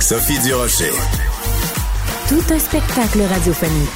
[0.00, 0.92] Sophie Durocher.
[2.28, 3.88] Tout un spectacle radiophonique.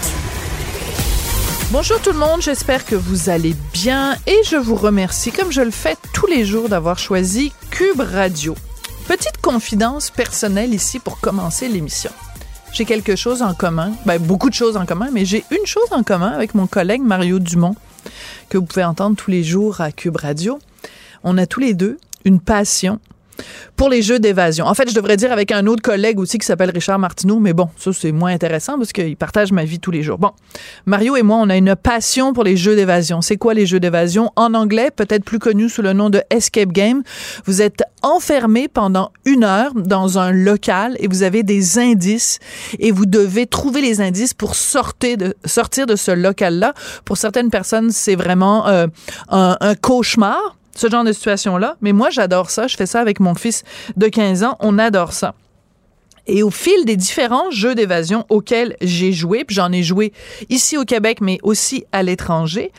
[1.71, 5.61] Bonjour tout le monde, j'espère que vous allez bien et je vous remercie, comme je
[5.61, 8.57] le fais tous les jours, d'avoir choisi Cube Radio.
[9.07, 12.11] Petite confidence personnelle ici pour commencer l'émission.
[12.73, 15.93] J'ai quelque chose en commun, ben, beaucoup de choses en commun, mais j'ai une chose
[15.93, 17.77] en commun avec mon collègue Mario Dumont,
[18.49, 20.59] que vous pouvez entendre tous les jours à Cube Radio.
[21.23, 22.99] On a tous les deux une passion
[23.77, 24.67] pour les jeux d'évasion.
[24.67, 27.52] En fait, je devrais dire avec un autre collègue aussi qui s'appelle Richard Martineau, mais
[27.52, 30.19] bon, ça c'est moins intéressant parce qu'il partage ma vie tous les jours.
[30.19, 30.30] Bon,
[30.87, 33.23] Mario et moi, on a une passion pour les jeux d'évasion.
[33.23, 34.30] C'est quoi les jeux d'évasion?
[34.37, 37.02] En anglais, peut-être plus connu sous le nom de Escape Game.
[37.46, 42.38] Vous êtes enfermé pendant une heure dans un local et vous avez des indices
[42.79, 46.74] et vous devez trouver les indices pour sortir de, ce local-là.
[47.05, 48.87] Pour certaines personnes, c'est vraiment euh,
[49.29, 51.76] un cauchemar ce genre de situation-là.
[51.80, 52.66] Mais moi, j'adore ça.
[52.66, 53.65] Je fais ça avec mon fils
[53.96, 54.57] de 15 ans.
[54.60, 55.35] On adore ça.
[56.27, 60.12] Et au fil des différents jeux d'évasion auxquels j'ai joué, puis j'en ai joué
[60.49, 62.73] ici au Québec, mais aussi à l'étranger,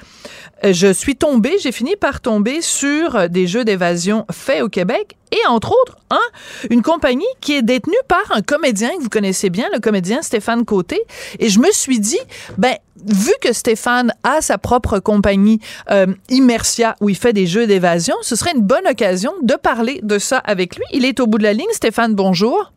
[0.63, 5.17] euh, je suis tombée, j'ai fini par tomber sur des jeux d'évasion faits au Québec
[5.31, 9.49] et entre autres, un, une compagnie qui est détenue par un comédien que vous connaissez
[9.49, 11.01] bien, le comédien Stéphane Côté.
[11.39, 12.19] Et je me suis dit,
[12.57, 17.67] ben, vu que Stéphane a sa propre compagnie euh, Immersia où il fait des jeux
[17.67, 20.83] d'évasion, ce serait une bonne occasion de parler de ça avec lui.
[20.91, 21.65] Il est au bout de la ligne.
[21.71, 22.71] Stéphane, bonjour.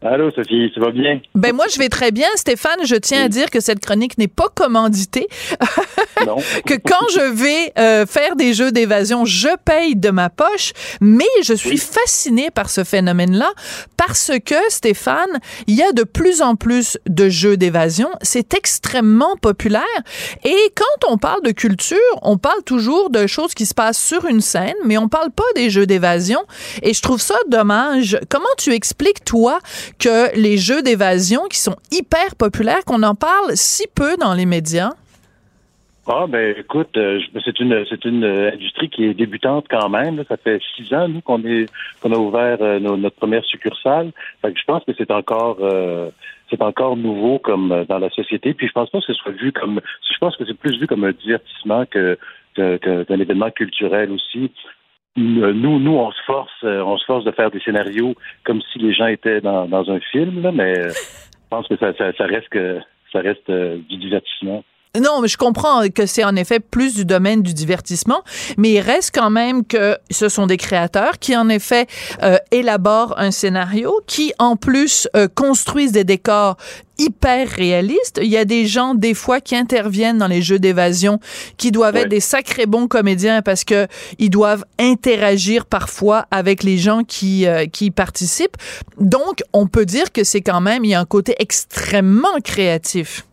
[0.00, 1.20] Allô, Sophie, ça va bien?
[1.34, 2.28] Ben moi, je vais très bien.
[2.36, 5.26] Stéphane, je tiens à dire que cette chronique n'est pas commanditée.
[6.26, 6.38] Non.
[6.66, 11.28] que quand je vais euh, faire des jeux d'évasion, je paye de ma poche, mais
[11.44, 13.48] je suis fascinée par ce phénomène-là
[13.96, 18.08] parce que, Stéphane, il y a de plus en plus de jeux d'évasion.
[18.20, 19.84] C'est extrêmement populaire.
[20.44, 24.24] Et quand on parle de culture, on parle toujours de choses qui se passent sur
[24.24, 26.40] une scène, mais on parle pas des jeux d'évasion.
[26.82, 28.18] Et je trouve ça dommage.
[28.28, 29.60] Comment tu expliques, toi,
[29.98, 34.46] que les jeux d'évasion qui sont hyper populaires, qu'on en parle si peu dans les
[34.46, 34.90] médias?
[36.10, 39.90] Ah ben écoute, euh, je- c'est une c'est une euh, industrie qui est débutante quand
[39.90, 40.24] même.
[40.26, 44.12] Ça fait six ans nous qu'on a ouvert euh, notre première succursale.
[44.42, 45.58] Je pense que c'est encore
[46.50, 48.54] c'est encore nouveau comme dans la société.
[48.54, 50.86] Puis je pense pas que ce soit vu comme je pense que c'est plus vu
[50.86, 52.16] comme un divertissement que-
[52.56, 54.50] qu'un événement culturel aussi.
[55.18, 58.14] Nous, nous, on se force, euh, on se force de faire des scénarios
[58.44, 61.76] comme si les gens étaient dans, dans un film, là, mais euh, je pense que
[61.76, 62.78] ça, ça, ça reste que
[63.12, 64.62] ça reste euh, du divertissement.
[64.96, 68.22] Non, mais je comprends que c'est en effet plus du domaine du divertissement,
[68.56, 71.86] mais il reste quand même que ce sont des créateurs qui en effet
[72.22, 76.56] euh, élaborent un scénario, qui en plus euh, construisent des décors
[76.98, 78.18] hyper réalistes.
[78.20, 81.20] Il y a des gens des fois qui interviennent dans les jeux d'évasion
[81.56, 82.00] qui doivent Ouais.
[82.02, 83.86] être des sacrés bons comédiens parce que
[84.18, 88.56] ils doivent interagir parfois avec les gens qui euh, qui y participent.
[88.98, 93.26] Donc, on peut dire que c'est quand même il y a un côté extrêmement créatif.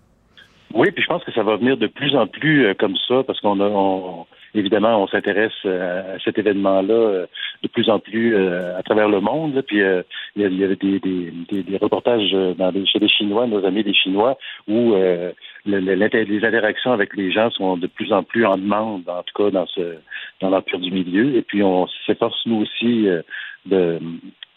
[0.75, 3.23] Oui, puis je pense que ça va venir de plus en plus euh, comme ça,
[3.23, 7.25] parce qu'on a, on- évidemment, on s'intéresse euh, à cet événement-là euh,
[7.63, 9.55] de plus en plus à travers le monde.
[9.55, 9.61] là.
[9.63, 13.65] Puis il y, avait des, des, des, des reportages dans les- chez les Chinois, nos
[13.65, 14.37] amis des Chinois,
[14.67, 15.31] où euh,
[15.65, 19.23] le- le- les interactions avec les gens sont de plus en plus en demande, en
[19.23, 19.95] tout cas dans ce
[20.41, 21.35] dans l'empire du milieu.
[21.37, 23.07] Et puis on s'efforce nous aussi
[23.65, 23.99] de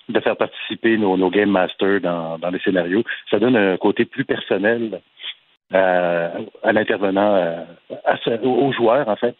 [0.09, 3.05] de faire participer nos, nos game masters dans, dans les scénarios.
[3.31, 5.03] Ça donne un côté plus personnel
[5.75, 6.31] euh,
[6.63, 9.37] à l'intervenant, euh, aux joueurs en fait,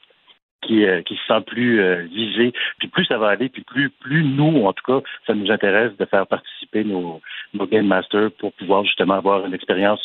[0.63, 2.53] qui, euh, qui se sent plus visé.
[2.79, 5.97] Puis plus ça va aller, puis plus plus nous, en tout cas, ça nous intéresse
[5.97, 7.21] de faire participer nos,
[7.55, 10.03] nos game masters pour pouvoir justement avoir une expérience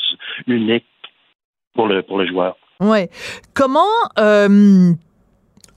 [0.48, 0.86] unique
[1.74, 2.56] pour le pour le joueur.
[2.80, 3.10] Ouais.
[3.56, 4.94] Comment euh,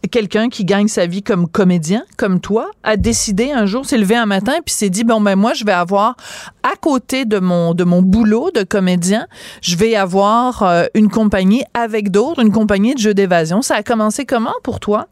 [0.08, 4.17] quelqu'un qui gagne sa vie comme comédien, comme toi, a décidé un jour, s'est levé
[4.17, 6.17] un matin puis s'est dit bon ben moi je vais avoir
[6.62, 9.26] à côté de mon de mon boulot de comédien,
[9.62, 13.62] je vais avoir euh, une compagnie avec d'autres, une compagnie de jeux d'évasion.
[13.62, 15.06] Ça a commencé comment pour toi?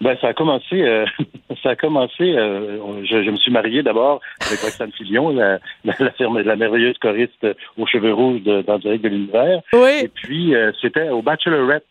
[0.00, 1.06] Ben, ça a commencé, euh,
[1.62, 2.34] ça a commencé.
[2.36, 6.56] euh, je, je me suis marié d'abord avec Roxane Filion, la, la, la, ferme- la
[6.56, 7.46] merveilleuse choriste
[7.78, 9.60] aux cheveux rouges de, dans Direct de l'univers.
[9.72, 10.00] Oui.
[10.02, 11.86] Et puis, euh, c'était au Bachelorette.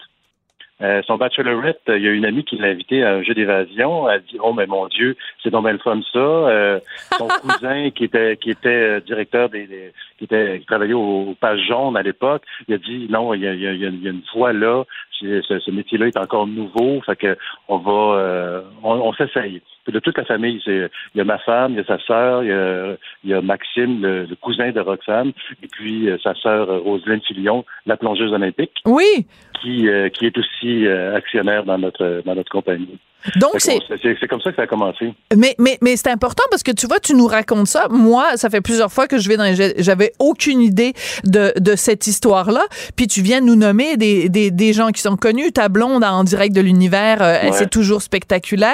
[0.82, 4.10] Euh, son bachelorette, il y a une amie qui l'a invité à un jeu d'évasion.
[4.10, 6.20] Elle dit Oh mais mon Dieu, c'est donc bien le fun ça.
[6.20, 6.80] Euh,
[7.18, 11.96] son cousin qui était qui était directeur des, qui était qui travaillait au, Page Jaune
[11.96, 14.12] à l'époque, il a dit non, il y a, il y a, il y a
[14.12, 14.84] une voie là.
[15.20, 17.38] Ce, ce métier-là est encore nouveau, fait que
[17.70, 19.62] on va euh, on, on s'essaye
[19.92, 20.62] de toute la famille.
[20.64, 23.30] C'est, il y a ma femme, il y a sa sœur, il y a, il
[23.30, 25.32] y a Maxime, le, cousin de Roxane,
[25.62, 28.82] et puis euh, sa sœur euh, Roselyne Filion, la plongeuse olympique.
[28.86, 29.26] Oui.
[29.62, 33.00] Qui, euh, qui est aussi actionnaire dans notre dans notre compagnie.
[33.38, 35.14] Donc c'est c'est comme ça que ça a commencé.
[35.36, 37.88] Mais mais mais c'est important parce que tu vois tu nous racontes ça.
[37.90, 40.94] Moi, ça fait plusieurs fois que je vais dans j'avais aucune idée
[41.24, 42.64] de de cette histoire-là.
[42.96, 45.52] Puis tu viens nous nommer des, des, des gens qui sont connus.
[45.52, 48.72] Ta blonde en direct de l'univers, euh, c'est toujours spectaculaire.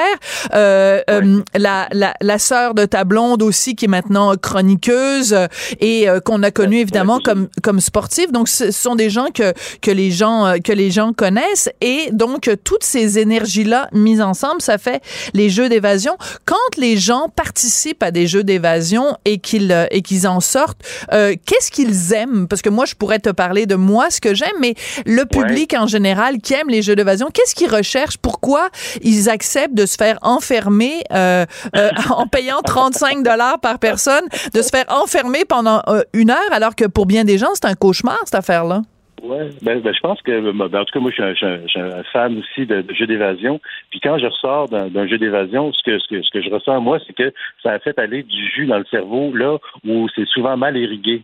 [0.53, 5.35] Euh, euh, la la la sœur de ta blonde aussi qui est maintenant chroniqueuse
[5.79, 8.31] et qu'on a connue évidemment comme comme sportive.
[8.31, 12.49] Donc ce sont des gens que que les gens que les gens connaissent et donc
[12.63, 14.21] toutes ces énergies là mises
[14.59, 15.01] ça fait
[15.33, 16.17] les jeux d'évasion.
[16.45, 20.81] Quand les gens participent à des jeux d'évasion et qu'ils euh, et qu'ils en sortent,
[21.13, 22.47] euh, qu'est-ce qu'ils aiment?
[22.47, 24.75] Parce que moi, je pourrais te parler de moi, ce que j'aime, mais
[25.05, 28.17] le public en général qui aime les jeux d'évasion, qu'est-ce qu'ils recherchent?
[28.17, 28.69] Pourquoi
[29.01, 31.45] ils acceptent de se faire enfermer euh,
[32.09, 35.81] en payant 35 dollars par personne, de se faire enfermer pendant
[36.13, 38.81] une heure, alors que pour bien des gens, c'est un cauchemar cette affaire-là?
[39.23, 42.37] Ouais, ben, ben, je pense que, ben, en tout cas, moi, je suis un, fan
[42.37, 43.59] aussi de, jeux d'évasion.
[43.89, 46.79] Puis quand je ressors d'un jeu d'évasion, ce que, ce que, ce que je ressens,
[46.81, 47.33] moi, c'est que
[47.63, 51.23] ça a fait aller du jus dans le cerveau, là où c'est souvent mal irrigué.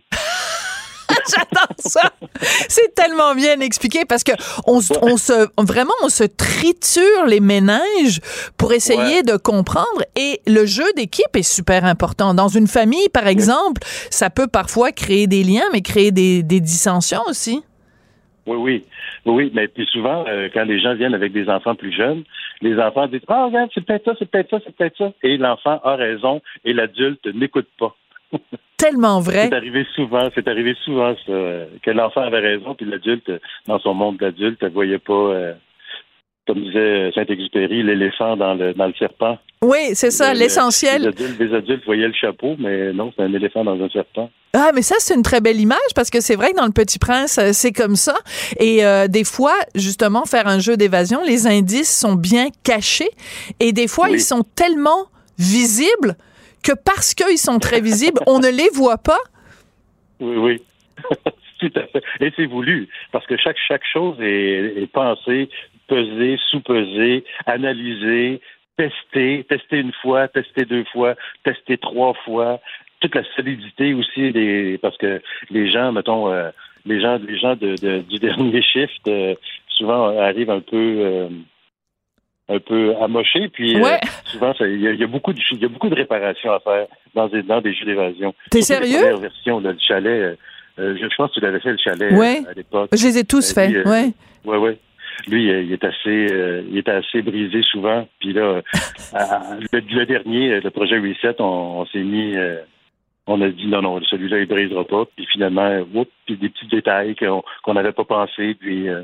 [1.28, 2.10] J'adore ça.
[2.68, 4.32] C'est tellement bien expliqué parce que
[4.66, 8.20] on, on, se vraiment on se triture les méninges
[8.56, 12.34] pour essayer de comprendre et le jeu d'équipe est super important.
[12.34, 16.60] Dans une famille, par exemple, ça peut parfois créer des liens, mais créer des, des
[16.60, 17.62] dissensions aussi.
[18.46, 18.84] Oui, oui.
[19.24, 22.22] Oui, mais puis souvent, euh, quand les gens viennent avec des enfants plus jeunes,
[22.62, 25.12] les enfants disent Ah, regarde, c'est peut-être ça, c'est peut-être ça, c'est peut-être ça.
[25.22, 27.94] Et l'enfant a raison et l'adulte n'écoute pas.
[28.76, 29.48] Tellement vrai.
[29.48, 33.30] C'est arrivé souvent, c'est arrivé souvent, ça, euh, que l'enfant avait raison, puis l'adulte,
[33.66, 35.54] dans son monde d'adulte, ne voyait pas, euh,
[36.46, 39.38] comme disait Saint-Exupéry, l'éléphant dans le, dans le serpent.
[39.62, 41.02] Oui, c'est ça, l'essentiel.
[41.02, 44.30] Les adultes, les adultes voyaient le chapeau, mais non, c'est un éléphant dans un serpent.
[44.58, 46.72] Ah, mais ça, c'est une très belle image parce que c'est vrai que dans Le
[46.72, 48.14] Petit Prince, euh, c'est comme ça.
[48.58, 53.10] Et euh, des fois, justement, faire un jeu d'évasion, les indices sont bien cachés
[53.60, 55.08] et des fois, ils sont tellement
[55.38, 56.16] visibles
[56.62, 59.20] que parce qu'ils sont très visibles, on ne les voit pas.
[60.20, 60.62] Oui, oui.
[61.60, 62.02] Tout à fait.
[62.20, 65.50] Et c'est voulu, parce que chaque, chaque chose est, est pensée,
[65.86, 68.40] pesée, sous-pesée, analysée,
[68.78, 71.14] testée, testée une fois, testée deux fois,
[71.44, 72.60] testée trois fois,
[73.00, 75.20] toute la solidité aussi des parce que
[75.50, 76.50] les gens, mettons, euh,
[76.84, 79.34] les gens, les gens de, du dernier shift euh,
[79.68, 81.28] souvent arrivent un peu euh,
[82.48, 83.76] un peu amochés, puis
[84.26, 87.28] souvent il y, a beaucoup de il y a beaucoup de réparations à faire dans
[87.28, 88.34] des dans des jeux d'évasion.
[88.50, 89.02] T'es sérieux?
[89.02, 90.38] La version du chalet.
[90.78, 92.90] je, pense que tu l'avais fait le chalet à l'époque.
[92.92, 94.12] Je les ai tous faits, ouais.
[94.44, 94.78] Ouais, ouais
[95.28, 98.06] lui, il est assez, il est assez brisé souvent.
[98.20, 98.60] Puis là,
[99.72, 102.36] le, dernier, le projet Reset, on, on s'est mis,
[103.26, 105.04] on a dit non, non, celui-là, il brisera pas.
[105.16, 108.54] Puis finalement, oups, puis des petits détails qu'on n'avait pas pensé.
[108.54, 108.88] Puis.
[108.88, 109.02] Euh,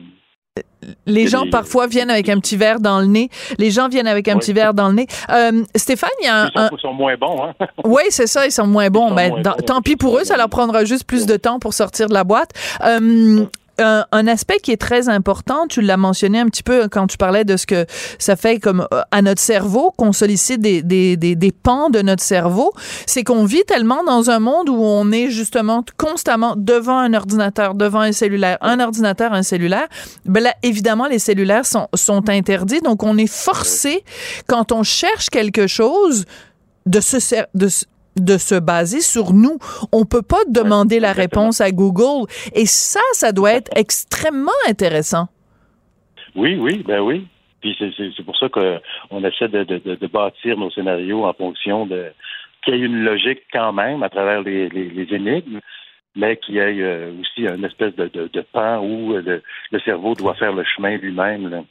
[1.06, 3.30] les gens parfois viennent avec un petit verre dans le nez.
[3.58, 5.06] Les gens viennent avec un petit verre dans le nez.
[5.30, 6.48] Euh, Stéphane, il y a un.
[6.72, 7.54] Ils sont, moins bons, hein?
[7.84, 9.10] oui, c'est ça, ils sont moins bons.
[9.10, 12.08] Mais ben, tant pis pour eux, ça leur prendra juste plus de temps pour sortir
[12.08, 12.50] de la boîte.
[12.84, 13.46] Euh,
[13.82, 17.44] un, aspect qui est très important, tu l'as mentionné un petit peu quand tu parlais
[17.44, 17.86] de ce que
[18.18, 22.00] ça fait comme euh, à notre cerveau, qu'on sollicite des, des, des, des, pans de
[22.02, 22.72] notre cerveau,
[23.06, 27.74] c'est qu'on vit tellement dans un monde où on est justement constamment devant un ordinateur,
[27.74, 29.88] devant un cellulaire, un ordinateur, un cellulaire.
[30.24, 34.04] Ben là, évidemment, les cellulaires sont, sont interdits, donc on est forcé,
[34.46, 36.24] quand on cherche quelque chose,
[36.86, 37.16] de se,
[37.54, 37.68] de,
[38.16, 39.58] de se baser sur nous.
[39.92, 42.26] On peut pas demander la réponse à Google.
[42.54, 45.28] Et ça, ça doit être extrêmement intéressant.
[46.34, 47.26] Oui, oui, ben oui.
[47.60, 52.06] Puis c'est pour ça qu'on essaie de, de, bâtir nos scénarios en fonction de
[52.64, 55.60] qu'il y ait une logique quand même à travers les, les, énigmes,
[56.16, 59.42] mais qu'il y ait euh, aussi une espèce de, de, pan où le,
[59.84, 61.64] cerveau doit faire le chemin lui-même.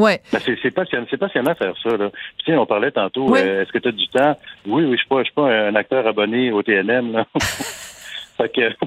[0.00, 0.20] Ouais.
[0.32, 2.10] Ben, c'est pas c'est passionnant faire ça là.
[2.42, 4.36] Puis, on parlait tantôt euh, est-ce que tu as du temps?
[4.66, 7.26] Oui, oui, je suis pas je suis pas un acteur abonné au TNM là.
[8.38, 8.86] fait que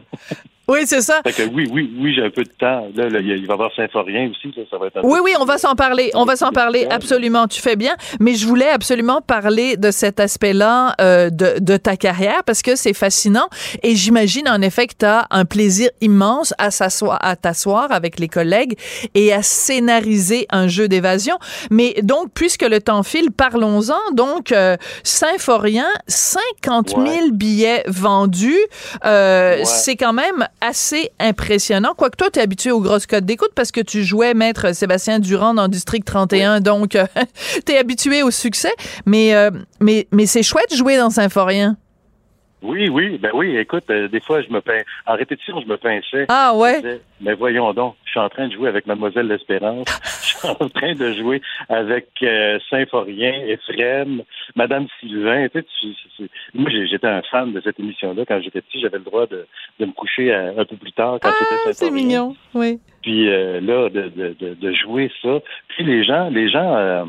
[0.67, 1.22] Oui, c'est ça.
[1.25, 2.88] Fait que oui, oui, oui, j'ai un peu de temps.
[2.96, 5.43] Là, là, il va y avoir Symphorien aussi, ça, ça va être Oui, oui, on
[5.46, 6.10] va s'en parler.
[6.13, 7.48] On va s'en parler absolument.
[7.48, 7.96] Tu fais bien.
[8.22, 12.75] Mais je voulais absolument parler de cet aspect-là euh, de, de ta carrière parce que
[12.77, 13.48] c'est fascinant.
[13.84, 18.20] Et j'imagine en effet que tu as un plaisir immense à s'asseoir, à t'asseoir avec
[18.20, 18.77] les collègues
[19.15, 21.38] et à scénariser un jeu d'évasion.
[21.72, 24.00] Mais donc, puisque le temps file, parlons-en.
[24.13, 27.20] Donc, euh, Symphorien, 50 000 Ouais.
[27.32, 28.55] billets vendus.
[29.05, 29.65] Euh, Ouais.
[29.65, 31.94] C'est quand même assez impressionnant.
[31.96, 35.20] Quoique toi, tu es habitué aux grosses codes d'écoute parce que tu jouais Maître Sébastien
[35.20, 36.98] Durand dans District 31, donc
[37.66, 38.74] tu es habitué au succès.
[39.06, 41.78] Mais, euh, mais, mais c'est chouette de jouer dans Symphorien.
[42.63, 44.82] Oui, oui, ben oui, écoute, euh, des fois, je me peins.
[45.05, 46.25] En répétition, je me pinçais.
[46.29, 46.77] Ah ouais?
[46.82, 49.86] disais, Mais voyons donc, je suis en train de jouer avec Mademoiselle l'Espérance.
[50.24, 54.24] je suis en train de jouer avec euh, Symphorien, Ephrem,
[54.55, 55.48] Madame Sylvain.
[55.50, 55.65] Tu sais,
[56.17, 58.24] tu- Moi, j'étais un fan de cette émission-là.
[58.25, 59.46] Quand j'étais petit, j'avais le droit de,
[59.79, 62.36] de me coucher à- un peu plus tard quand Ah, c'était c'est mignon.
[62.53, 62.79] Oui.
[63.01, 65.39] Puis euh, là, de, de, de, de jouer ça.
[65.67, 67.03] Puis les gens, les gens, euh,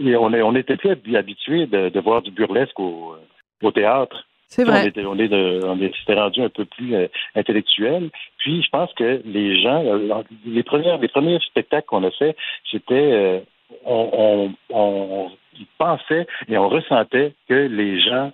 [0.00, 0.76] on, est, on était
[1.16, 3.14] habitués de, de voir du burlesque au,
[3.62, 4.26] au théâtre.
[4.52, 4.88] C'est On vrai.
[4.88, 8.10] était, on est de- on est- s'était rendu un peu plus euh, intellectuel.
[8.38, 12.36] Puis je pense que les gens, euh, les premières, les premiers spectacles qu'on a fait,
[12.70, 13.38] c'était, euh,
[13.86, 15.30] on, on, on
[15.78, 18.32] pensait et on ressentait que les gens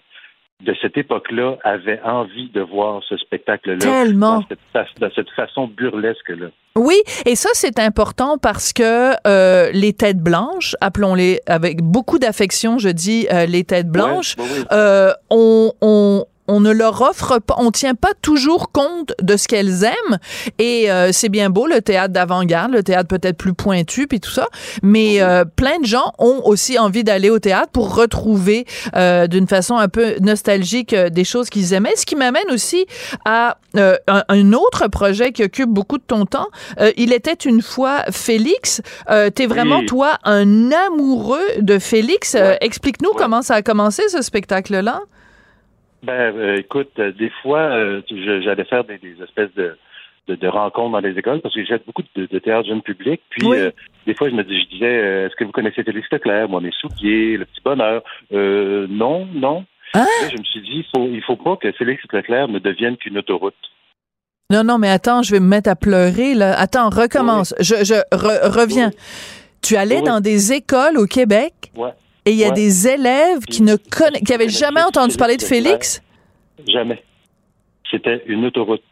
[0.64, 4.38] de cette époque-là avaient envie de voir ce spectacle-là Tellement.
[4.40, 6.46] dans cette, fa- dans cette façon burlesque-là.
[6.76, 6.96] Oui,
[7.26, 12.88] et ça c'est important parce que euh, les têtes blanches, appelons-les avec beaucoup d'affection, je
[12.88, 16.24] dis euh, les têtes blanches, Ouais, euh, on, on,
[16.56, 20.18] on ne leur offre pas, on tient pas toujours compte de ce qu'elles aiment.
[20.58, 24.30] Et euh, c'est bien beau le théâtre d'avant-garde, le théâtre peut-être plus pointu puis tout
[24.30, 24.46] ça,
[24.82, 29.46] mais euh, plein de gens ont aussi envie d'aller au théâtre pour retrouver euh, d'une
[29.46, 31.94] façon un peu nostalgique euh, des choses qu'ils aimaient.
[31.96, 32.86] Ce qui m'amène aussi
[33.24, 36.48] à euh, un, un autre projet qui occupe beaucoup de ton temps.
[36.80, 38.80] Euh, il était une fois Félix.
[39.10, 39.86] Euh, T'es vraiment Oui.
[39.86, 42.34] toi un amoureux de Félix.
[42.34, 42.58] Euh, Ouais.
[42.60, 43.16] Explique-nous Ouais.
[43.18, 45.00] comment ça a commencé ce spectacle-là.
[46.02, 48.02] Ben, euh, écoute, euh, des fois, euh,
[48.42, 49.76] j'allais faire des, des espèces de,
[50.28, 53.20] de, de rencontres dans les écoles parce que j'ai beaucoup de, de théâtre jeune public.
[53.30, 53.58] Puis, Oui.
[53.58, 53.70] euh,
[54.06, 56.60] des fois, je me dis, je disais, euh, est-ce que vous connaissez Félix Leclerc, moi,
[56.60, 58.02] mes souliers, le petit bonheur?
[58.32, 59.64] Euh, non, non.
[59.94, 60.06] Hein?
[60.22, 62.96] Là, je me suis dit, il faut, il faut pas que Félix Leclerc ne devienne
[62.96, 63.54] qu'une autoroute.
[64.52, 66.34] Non, non, mais attends, je vais me mettre à pleurer.
[66.34, 66.56] Là.
[66.56, 67.52] Attends, recommence.
[67.58, 68.90] Je, je re- reviens.
[69.62, 71.52] Tu allais dans des écoles au Québec?
[71.76, 71.90] Ouais.
[72.26, 72.54] Et il y a Ouais.
[72.54, 75.42] des élèves qui ne connaissent, qui avaient connaissaient jamais entendu Félix parler de.
[75.42, 76.02] Félix?
[76.66, 77.02] Jamais.
[77.90, 78.82] C'était une autoroute.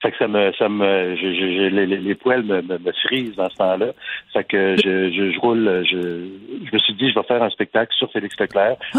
[0.00, 3.56] Fait que ça me, ça me, je- les, poils me, me, me frisent dans ce
[3.56, 3.86] temps-là.
[4.32, 5.96] Fait que je, je, je roule, je,
[6.66, 8.76] je me suis dit, je vais faire un spectacle sur Félix Leclerc.
[8.94, 8.98] Oh!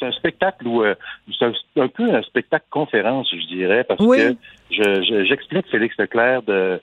[0.00, 0.96] C'est- un spectacle où, euh,
[1.38, 4.18] c'est un, un peu un spectacle conférence, je dirais, parce Oui.
[4.18, 4.34] que
[4.72, 6.80] je, je- j'explique Félix Leclerc de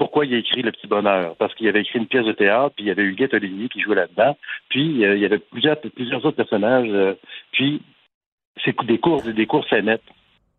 [0.00, 1.36] pourquoi il a écrit Le Petit Bonheur?
[1.36, 3.68] Parce qu'il avait écrit une pièce de théâtre, puis il y avait eu Guette Oligny
[3.68, 4.34] qui jouait là-dedans.
[4.70, 6.88] Puis euh, il y avait plusieurs, plusieurs autres personnages.
[6.88, 7.12] euh,
[7.52, 7.82] puis
[8.64, 10.02] c'est des cours, des cours scénettes.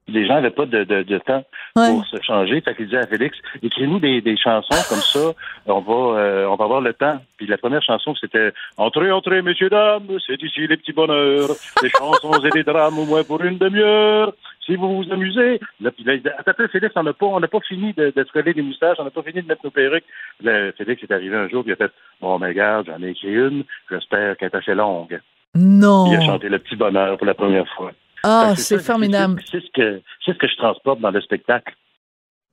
[0.07, 1.43] Les gens n'avaient pas de, de, de temps
[1.77, 1.87] Ouais.
[1.89, 2.59] pour se changer.
[2.61, 5.31] Fait qu'il disait à Félix, écris-nous des, des chansons comme ça,
[5.67, 7.21] on va euh, on va avoir le temps.
[7.37, 11.49] Puis la première chanson, c'était Entrez, entrez, messieurs, dames, c'est ici les petits bonheurs,
[11.81, 14.33] des chansons et des drames au moins pour une demi-heure.
[14.65, 17.59] Si vous vous amusez, là, puis là, attends, Félix, on n'a pas, on n'a pas
[17.61, 20.03] fini de, de se coller des moustaches, on n'a pas fini de mettre nos perruques.
[20.43, 21.91] Là, Félix est arrivé un jour, puis il a fait,
[22.21, 25.19] bon, mais regarde, j'en ai écrit une, j'espère qu'elle est assez longue.
[25.55, 26.05] Non.
[26.11, 27.91] Il a chanté le petit bonheur pour la première fois.
[28.23, 29.41] Ah, c'est formidable.
[29.49, 31.73] C'est ce que ce que je transporte dans le spectacle.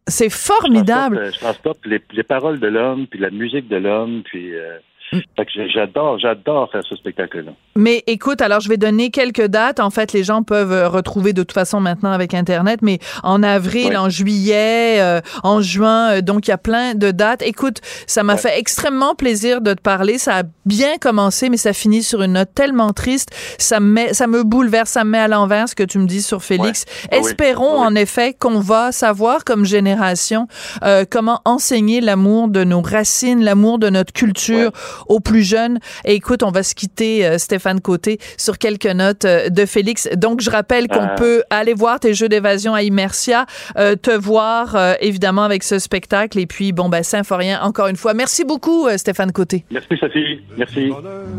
[0.06, 1.16] C'est Je formidable.
[1.16, 4.54] transporte, euh, Je transporte les, les paroles de l'homme, puis la musique de l'homme, puis
[4.54, 4.78] euh.
[5.10, 7.52] Fait que j'ai- j'adore, j'adore faire ce spectacle-là.
[7.76, 9.80] Mais écoute, alors je vais donner quelques dates.
[9.80, 13.42] En fait, les gens peuvent euh, retrouver de toute façon maintenant avec Internet, mais en
[13.42, 17.42] avril, en juillet, euh, en juin, euh, donc il y a plein de dates.
[17.42, 18.38] Écoute, ça m'a Ouais.
[18.38, 20.18] fait extrêmement plaisir de te parler.
[20.18, 23.30] Ça a bien commencé, mais ça finit sur une note tellement triste.
[23.58, 26.06] Ça me, met, ça me bouleverse, ça me met à l'envers ce que tu me
[26.06, 26.84] dis sur Félix.
[27.10, 27.16] Ah.
[27.18, 27.86] Espérons Ah oui.
[27.86, 30.46] en effet qu'on va savoir comme génération
[30.84, 34.70] euh, comment enseigner l'amour de nos racines, l'amour de notre culture
[35.06, 35.78] aux plus jeunes.
[36.04, 40.08] Et écoute, on va se quitter, euh, Stéphane Côté, sur quelques notes euh, de Félix.
[40.16, 41.14] Donc, je rappelle qu'on Ah.
[41.16, 45.78] peut aller voir tes jeux d'évasion à Immersia, euh, te voir euh, évidemment avec ce
[45.78, 46.38] spectacle.
[46.38, 48.14] Et puis, bon, ben, Symphorien, encore une fois.
[48.14, 49.64] Merci beaucoup, euh, Stéphane Côté.
[49.70, 50.90] Merci Sophie, merci.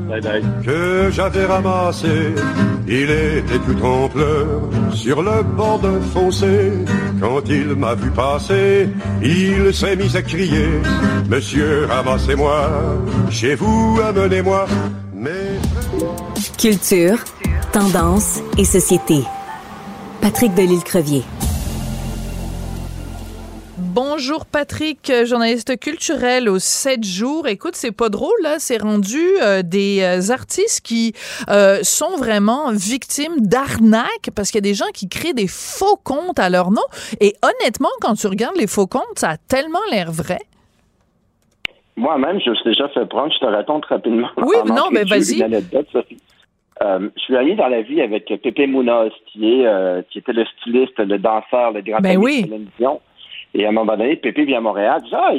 [0.09, 0.41] Bye bye.
[0.65, 2.07] que j'avais ramassé.
[2.87, 4.61] Il était tout en pleurs
[4.93, 6.71] sur le bord d'un fossé.
[7.21, 8.89] Quand il m'a vu passer,
[9.21, 10.67] il s'est mis à crier
[11.29, 12.69] Monsieur, ramassez-moi,
[13.29, 14.67] chez vous, amenez-moi.
[15.13, 15.59] Mais
[16.57, 17.23] Culture,
[17.71, 19.23] tendance et société.
[20.21, 21.23] Patrick Delisle-Crevier.
[23.77, 27.47] Bonjour Patrick, euh, journaliste culturel aux 7 jours.
[27.47, 31.13] Écoute, c'est pas drôle là, c'est rendu euh, des euh, artistes qui
[31.81, 36.39] sont vraiment victimes d'arnaques parce qu'il y a des gens qui créent des faux comptes
[36.39, 36.83] à leur nom
[37.19, 40.39] et honnêtement quand tu regardes les faux comptes, ça a tellement l'air vrai.
[41.99, 44.29] Moi-même, je me suis déjà fait prendre, je te raconte rapidement.
[44.37, 45.43] Oui, non, mais vas-y.
[46.81, 50.31] Euh, je suis allé dans la vie avec Pépé Mounoz, qui, est, euh, qui était
[50.31, 52.43] le styliste, le danseur, le grand ben oui.
[52.43, 53.01] de télévision.
[53.53, 55.33] Et à un moment donné, Pépé vient à Montréal, dit Ah,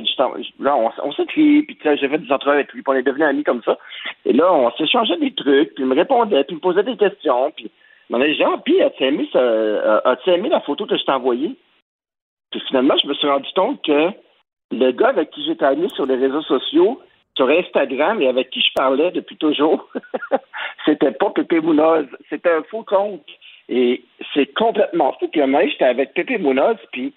[0.58, 3.26] là, on, on s'écrit, puis j'ai fait des entrevues avec lui, puis on est devenus
[3.26, 3.78] amis comme ça.
[4.26, 6.98] Et là, on s'échangeait des trucs, puis il me répondait, puis il me posait des
[6.98, 7.70] questions, puis
[8.10, 11.12] on a dit Ah, puis as-tu aimé, euh, as-tu aimé la photo que je t'ai
[11.12, 11.56] envoyée?
[12.50, 14.10] Puis finalement, je me suis rendu compte que
[14.70, 17.00] le gars avec qui j'étais ami sur les réseaux sociaux,
[17.36, 19.88] sur Instagram et avec qui je parlais depuis toujours,
[20.84, 23.24] c'était pas Pépé Mounoz, c'était un faux compte.
[23.68, 24.02] Et
[24.34, 25.28] c'est complètement fou.
[25.28, 27.14] Puis un j'étais avec Pépé Mounoz, puis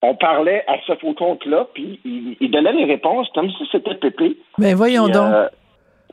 [0.00, 4.36] on parlait à ce faux compte-là, puis il, donnait les réponses comme si c'était Pépé.
[4.58, 5.32] Mais ben, voyons donc.
[5.32, 5.48] Euh,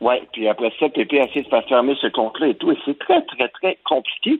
[0.01, 2.71] oui, puis après ça, Pépé a essayé de faire fermer ce compte-là et tout.
[2.71, 4.39] Et c'est très, très, très compliqué.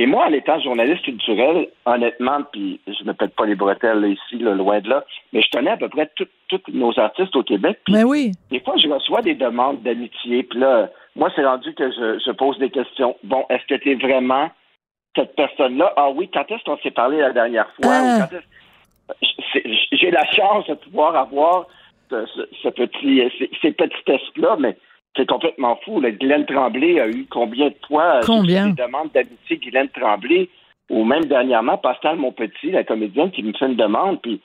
[0.00, 4.38] Et moi, en étant journaliste culturel, honnêtement, puis je me pète pas les bretelles ici,
[4.38, 7.80] loin de là, mais je connais à peu près tous nos artistes au Québec.
[7.90, 8.30] mais oui.
[8.50, 12.56] Des fois, je reçois des demandes d'amitié, puis là, moi, c'est rendu que je, pose
[12.58, 13.16] des questions.
[13.24, 14.48] Bon, est-ce que tu es vraiment
[15.16, 15.92] cette personne-là?
[15.96, 17.92] Ah oui, quand est-ce qu'on s'est parlé la dernière fois?
[17.92, 18.28] Ah.
[19.90, 21.66] J'ai la chance de pouvoir avoir
[22.08, 24.76] ce, petit, ces, petits tests-là, mais
[25.16, 26.00] c'est complètement fou.
[26.00, 26.10] Là.
[26.10, 28.68] Guylaine Tremblay a eu combien de fois combien?
[28.68, 30.48] des demandes d'amitié Guylaine Tremblay
[30.90, 34.40] ou même dernièrement Pascal Monpetit, la comédienne, qui me fait une demande, puis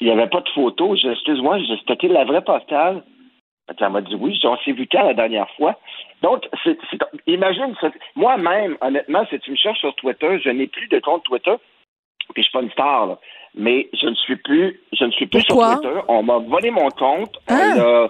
[0.00, 0.94] il n'y avait pas de photo.
[0.94, 3.02] Excuse-moi, c'était la vraie Pascal.
[3.68, 5.78] Elle m'a dit oui, on s'est vu quand la dernière fois?
[6.22, 6.76] Donc, c'est,
[7.26, 7.74] imagine,
[8.16, 11.54] moi-même, honnêtement, si tu me cherches sur Twitter, je n'ai plus de compte Twitter,
[12.34, 13.16] puis je suis pas une star,
[13.54, 16.00] mais je ne suis plus, je ne suis plus sur Twitter.
[16.08, 17.38] On m'a volé mon compte.
[17.48, 18.08] On a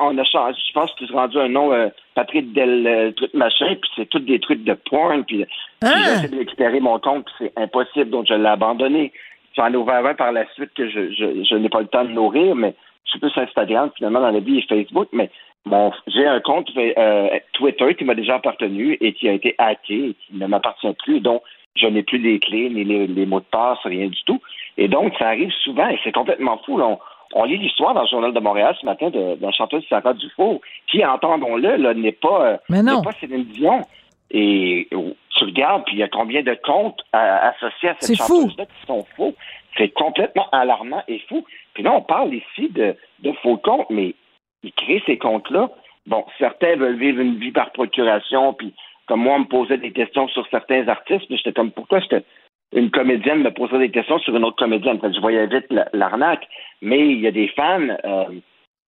[0.00, 3.32] on a changé, je pense que tu rendu un nom euh, Patrick Del euh, truc
[3.34, 5.44] machin, puis c'est tous des trucs de porn, puis,
[5.82, 5.86] ah.
[5.86, 9.12] j'ai essayé de récupérer mon compte, puis c'est impossible, donc je l'ai abandonné.
[9.56, 12.04] J'en ai ouvert un par la suite que je, je, je n'ai pas le temps
[12.04, 15.30] de nourrir, mais je suis plus Instagram finalement dans la vie et Facebook, mais
[15.64, 20.10] bon, j'ai un compte euh, Twitter qui m'a déjà appartenu et qui a été hacké
[20.10, 21.42] et qui ne m'appartient plus, donc
[21.76, 24.40] je n'ai plus les clés, ni les, les, mots de passe, rien du tout.
[24.76, 26.78] Et donc, ça arrive souvent et c'est complètement fou.
[26.78, 26.86] Là.
[26.86, 26.98] On
[27.44, 30.60] lit l'histoire dans le Journal de Montréal ce matin de, de la chanteuse Sarah Dufault,
[30.90, 33.82] qui, entendons-le, n'est pas, euh, pas Céline Dion.
[34.30, 38.66] Et oh, tu regardes, puis il y a combien de comptes associés à cette chanteuse-là
[38.66, 39.34] qui sont faux.
[39.76, 41.44] C'est complètement alarmant et fou.
[41.74, 44.14] Puis là, on parle ici de, de faux comptes, mais
[44.62, 45.70] ils créent ces comptes-là.
[46.06, 48.74] Bon, certains veulent vivre une vie par procuration, puis
[49.06, 52.24] comme moi, on me posait des questions sur certains artistes, puis j'étais comme, pourquoi j'étais
[52.72, 54.98] une comédienne me posait des questions sur une autre comédienne.
[55.02, 56.46] je voyais vite l'arnaque.
[56.82, 58.24] Mais il y a des fans, euh,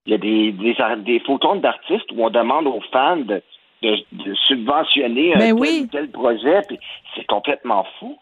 [0.07, 3.43] il y a des, des, des d'artistes où on demande aux fans de,
[3.83, 6.61] de, subventionner un tel, tel, projet.
[7.15, 8.19] c'est complètement fou.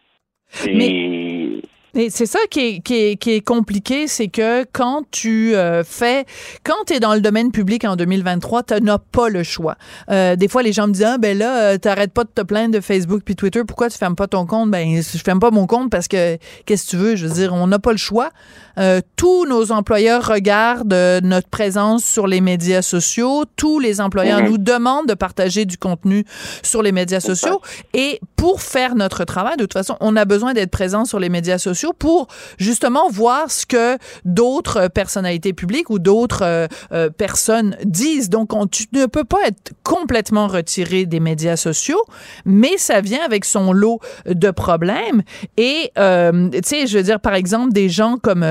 [0.66, 1.60] Et...
[1.94, 5.82] Et c'est ça qui est, qui est, qui est compliqué, c'est que quand tu euh,
[5.84, 6.26] fais,
[6.64, 9.76] quand tu es dans le domaine public en 2023, tu n'as pas le choix.
[10.10, 12.42] Euh, des fois, les gens me disent, ah, ben là, euh, t'arrêtes pas de te
[12.42, 14.70] plaindre de Facebook puis Twitter, pourquoi tu fermes pas ton compte?
[14.70, 17.16] Ben, je ferme pas mon compte parce que, qu'est-ce que tu veux?
[17.16, 18.30] Je veux dire, on n'a pas le choix.
[18.78, 23.44] Euh, tous nos employeurs regardent euh, notre présence sur les médias sociaux.
[23.56, 24.50] Tous les employeurs mhm.
[24.50, 26.24] nous demandent de partager du contenu
[26.62, 27.60] sur les médias sociaux.
[27.92, 31.28] Et pour faire notre travail, de toute façon, on a besoin d'être présent sur les
[31.28, 38.30] médias sociaux pour justement voir ce que d'autres personnalités publiques ou d'autres euh, personnes disent.
[38.30, 42.02] Donc, on, tu ne peux pas être complètement retiré des médias sociaux,
[42.44, 45.22] mais ça vient avec son lot de problèmes.
[45.56, 48.44] Et, tu sais, je veux dire, par exemple, des gens comme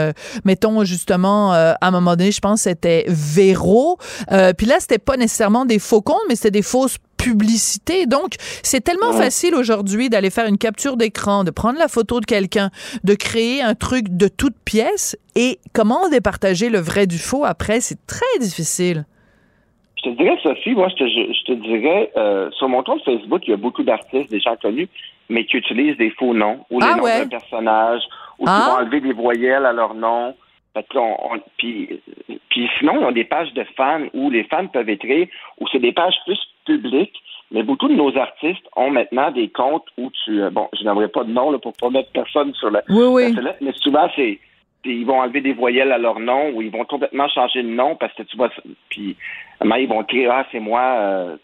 [0.44, 3.98] mettons justement euh, à un moment donné, je pense c'était Véro.
[4.32, 6.98] Euh, puis là, c'était pas nécessairement des faux comptes, mais c'était des fausses
[8.08, 12.26] Donc, c'est tellement facile aujourd'hui d'aller faire une capture d'écran, de prendre la photo de
[12.26, 12.70] quelqu'un,
[13.04, 17.80] de créer un truc de toute pièce et comment départager le vrai du faux après,
[17.80, 19.06] c'est très difficile.
[19.98, 23.54] Je te dirais, Sophie, moi, je te, dirais, euh, sur mon compte Facebook, il y
[23.54, 24.90] a beaucoup d'artistes, des gens connus,
[25.30, 28.02] mais qui utilisent des faux noms ou ah les noms d'un personnage
[28.40, 28.70] ou qui ah.
[28.70, 30.36] vont enlever des voyelles à leur nom.
[31.58, 32.02] Puis,
[32.50, 35.28] puis sinon, ils ont des pages de fans où les fans peuvent écrire,
[35.60, 39.88] où c'est des pages plus publiques, mais beaucoup de nos artistes ont maintenant des comptes
[39.98, 40.42] où tu...
[40.42, 43.06] Euh, bon, je n'aimerais pas de nom là, pour pas mettre personne sur la, oui,
[43.06, 43.36] oui.
[43.62, 44.40] mais souvent, c'est
[44.86, 47.98] ils vont enlever des voyelles à leur nom ou ils vont complètement changer de nom
[47.98, 48.50] parce que tu vois
[48.90, 49.18] puis
[49.62, 51.36] ils vont écrire ah c'est moi euh,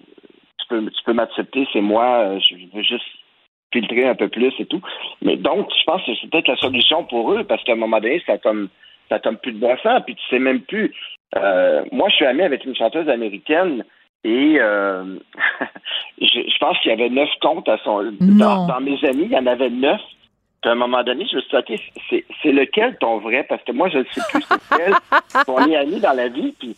[0.59, 3.03] tu peux tu peux m'accepter c'est moi euh, je veux juste
[3.73, 4.81] filtrer un peu plus et tout.
[5.21, 7.99] Mais donc, je pense que c'est peut-être la solution pour eux, parce qu'à un moment
[7.99, 8.69] donné, ça comme
[9.09, 10.93] ça tombe plus de bon sens, puis tu sais même plus.
[11.35, 13.83] Euh, moi, je suis ami avec une chanteuse américaine
[14.23, 15.17] et euh,
[16.21, 18.11] je, pense qu'il y avait neuf comptes à son.
[18.19, 20.01] Dans, mes amis, il y en avait neuf.
[20.61, 21.73] Puis à un moment donné, je me suis dit,
[22.09, 23.45] OK, c'est lequel ton vrai?
[23.49, 24.93] Parce que moi, je ne sais plus c'est quel.
[25.47, 26.75] On est amis dans la vie, puis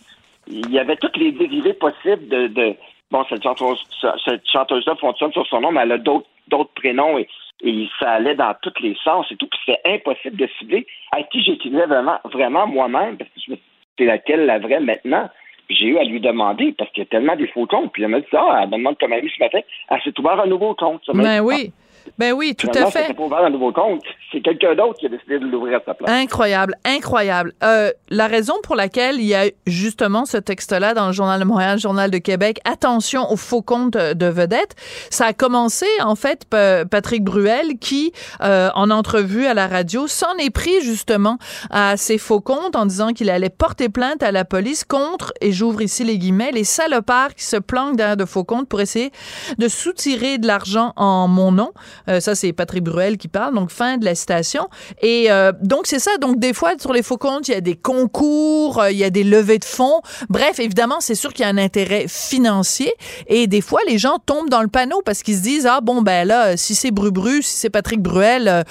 [0.47, 2.47] il y avait tous les dérivés possibles de.
[2.47, 2.75] de
[3.11, 7.27] bon, cette chanteuse-là fonctionne sur son nom, mais elle a d'autres prénoms et,
[7.61, 9.47] et, ça allait dans tous les sens et tout.
[9.47, 13.57] Puis c'était impossible de cibler à qui j'écrivais vraiment, vraiment moi-même, parce que je me
[13.97, 15.29] c'est laquelle la vraie maintenant?
[15.69, 17.91] j'ai eu à lui demander parce qu'il y a tellement des faux comptes.
[17.91, 20.39] Puis elle m'a dit ça, elle me demande comme ami ce matin, elle s'est ouvert
[20.39, 21.01] un nouveau compte.
[21.13, 21.71] Ben oui.
[22.17, 23.07] Ben oui, tout à fait.
[23.07, 24.01] C'est un nouveau compte.
[24.31, 26.09] C'est quelqu'un d'autre qui a décidé de l'ouvrir à sa place.
[26.09, 27.53] Incroyable, incroyable.
[27.63, 31.45] Euh, la raison pour laquelle il y a justement ce texte-là dans le Journal de
[31.45, 34.75] Montréal, le Journal de Québec, attention aux faux comptes de vedettes,
[35.09, 40.35] ça a commencé en fait Patrick Bruel qui, euh, en entrevue à la radio, s'en
[40.37, 41.37] est pris justement
[41.69, 45.51] à ces faux comptes en disant qu'il allait porter plainte à la police contre, et
[45.51, 49.11] j'ouvre ici les guillemets, les salopards qui se planquent derrière de faux comptes pour essayer
[49.57, 51.71] de soutirer de l'argent en mon nom.
[52.10, 53.55] Euh, ça, c'est Patrick Bruel qui parle.
[53.55, 54.67] Donc, fin de la citation.
[55.01, 56.17] Et euh, donc, c'est ça.
[56.17, 59.03] Donc, des fois, sur les faux comptes, il y a des concours, euh, il y
[59.03, 60.01] a des levées de fonds.
[60.29, 62.93] Bref, évidemment, c'est sûr qu'il y a un intérêt financier.
[63.27, 66.01] Et des fois, les gens tombent dans le panneau parce qu'ils se disent, ah bon,
[66.01, 68.63] ben là, si c'est Brubru, si c'est Patrick Bruel,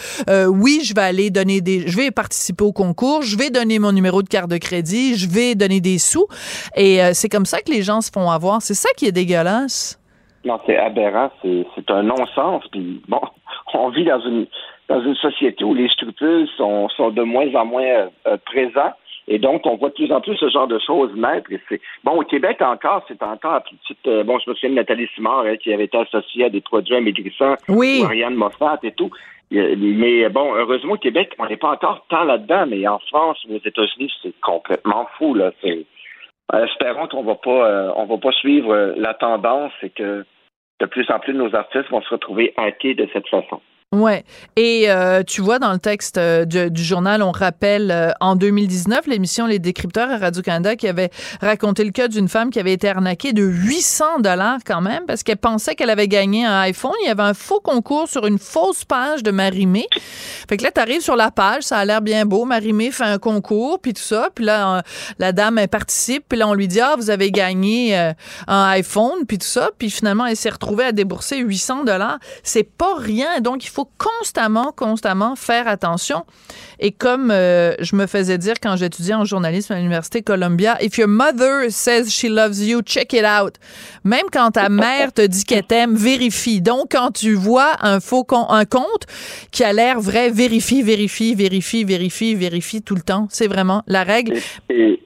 [0.49, 1.87] oui, je vais aller donner des...
[1.87, 5.29] Je vais participer au concours, je vais donner mon numéro de carte de crédit, je
[5.29, 6.27] vais donner des sous.
[6.77, 8.63] Et c'est comme ça que les gens se font avoir.
[8.63, 9.99] C'est ça qui est dégueulasse.
[10.45, 12.65] Non, c'est aberrant, c'est un non-sens.
[12.71, 13.21] Puis bon,
[13.75, 14.47] on vit dans une
[14.89, 18.93] dans une société où les scrupules sont, sont de moins en moins euh, euh, présents.
[19.27, 21.51] Et donc, on voit de plus en plus ce genre de choses naître.
[21.51, 24.07] Et c'est bon au Québec encore, c'est encore petite.
[24.07, 26.61] Euh, bon, je me souviens de Nathalie Simard hein, qui avait été associée à des
[26.61, 28.03] produits amaigrissants, oui.
[28.03, 29.11] Marianne Moffat et tout.
[29.51, 33.55] Mais bon, heureusement au Québec, on n'est pas encore tant là-dedans, mais en France ou
[33.55, 35.53] aux États-Unis, c'est complètement fou là.
[35.63, 35.87] C'est
[36.53, 40.25] espérons qu'on va pas, on va pas suivre la tendance et que
[40.81, 43.61] de plus en plus nos artistes vont se retrouver hackés de cette façon.
[43.94, 44.25] Ouais.
[44.57, 49.07] Et euh, tu vois, dans le texte euh, du, journal, on rappelle euh, en 2019
[49.07, 52.88] l'émission Les Décrypteurs à Radio-Canada qui avait raconté le cas d'une femme qui avait été
[52.88, 56.92] arnaquée de 800 dollars quand même parce qu'elle pensait qu'elle avait gagné un iPhone.
[57.05, 59.87] Il y avait un faux concours sur une fausse page de Marimé.
[60.49, 62.44] Fait que là, tu arrives sur la page, ça a l'air bien beau.
[62.47, 64.29] Marimé fait un concours, puis tout ça.
[64.35, 64.83] Puis là,
[65.20, 66.25] la dame, elle participe.
[66.29, 69.70] Puis là, on lui dit, ah, vous avez gagné un iPhone, puis tout ça.
[69.79, 72.18] Puis finalement, elle s'est retrouvée à débourser 800 dollars.
[72.42, 73.40] C'est pas rien.
[73.40, 76.23] Donc, il faut constamment, constamment faire attention.
[76.79, 80.97] Et comme euh, je me faisais dire quand j'étudiais en journalisme à l'Université Columbia, if
[80.97, 83.55] your mother says she loves you, check it out.
[84.05, 86.61] Même quand ta mère te dit qu'elle t'aime, vérifie.
[86.63, 89.07] Donc, quand tu vois un faux un compte
[89.51, 93.27] qui a l'air vrai, vérifie, vérifie, vérifie, vérifie, vérifie tout le temps.
[93.31, 94.35] C'est vraiment la règle.
[94.71, 95.01] Et,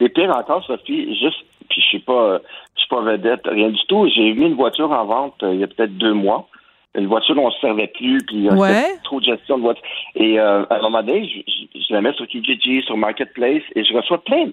[0.00, 2.40] et, pire encore, Sophie, juste, je suis pas,
[2.76, 4.06] suis pas vedette, rien du tout.
[4.14, 6.48] J'ai mis une voiture en vente euh, il y a peut-être deux mois
[6.96, 9.62] une voiture dont on se servait plus, puis il y a trop de gestion de
[9.62, 9.84] voiture.
[10.16, 13.84] Et euh, à un moment donné, je, je, la mets sur Kijiji, sur Marketplace, et
[13.84, 14.50] je reçois plein,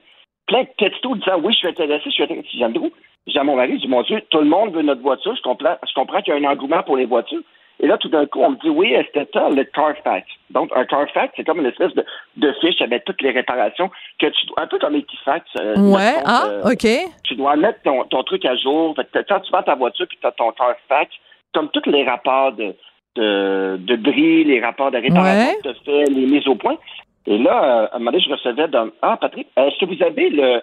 [0.48, 2.48] plein de textos disant oui, je suis intéressé, je suis intéressé.
[2.58, 2.92] J'aime trop.
[3.26, 5.36] J'ai à mon mari, je dis mon Dieu, tout le monde veut notre voiture.
[5.36, 7.42] Je comprends, je comprends qu'il y a un engouement pour les voitures.
[7.80, 10.26] Et là, tout d'un coup, on me dit oui, c'était ça, le Carfax?
[10.50, 12.04] Donc, un Carfax, c'est comme une espèce de,
[12.38, 15.46] de fiche avec toutes les réparations que tu dois, un peu comme Equifax.
[15.60, 16.88] Euh, ouais, ah, euh, OK.
[17.24, 18.96] Tu dois mettre ton, ton truc à jour.
[18.96, 21.12] Fait que quand tu vends ta voiture puis tu as ton Carfax,
[21.54, 22.76] comme tous les rapports de,
[23.16, 26.78] de, de bris, les rapports de réparation que tu fait, les mises au point.
[27.26, 30.02] Et là, euh, à un moment donné, je recevais dans Ah, Patrick, est-ce que vous
[30.04, 30.62] avez le.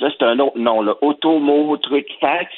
[0.00, 2.50] Là, c'est un autre nom, le Automo Truc Fax?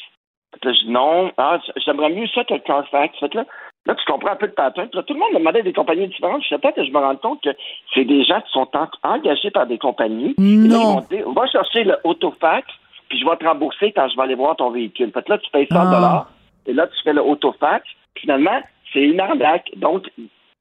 [0.62, 1.30] Là, je dis non.
[1.36, 3.18] Ah, j'aimerais mieux ça que le Carfax.
[3.18, 3.44] Fait que là,
[3.86, 4.88] là, tu comprends un peu le pattern.
[4.92, 6.42] Là, tout le monde me demandait des compagnies différentes.
[6.44, 7.50] Je sais pas que je me rends compte que
[7.94, 8.68] c'est des gens qui sont
[9.02, 10.34] engagés par des compagnies.
[10.38, 11.00] Non.
[11.10, 12.66] Et là, on va chercher le Autofax,
[13.08, 15.10] puis je vais te rembourser quand je vais aller voir ton véhicule.
[15.12, 16.28] Fait que là, tu payes 100 dollars
[16.66, 17.86] et là, tu fais le autofax.
[18.14, 18.60] Finalement,
[18.92, 19.70] c'est une arnaque.
[19.76, 20.06] Donc,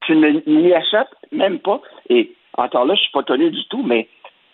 [0.05, 1.81] tu ne m'y achètes même pas.
[2.09, 4.07] Et encore là, je suis pas connu du tout, mais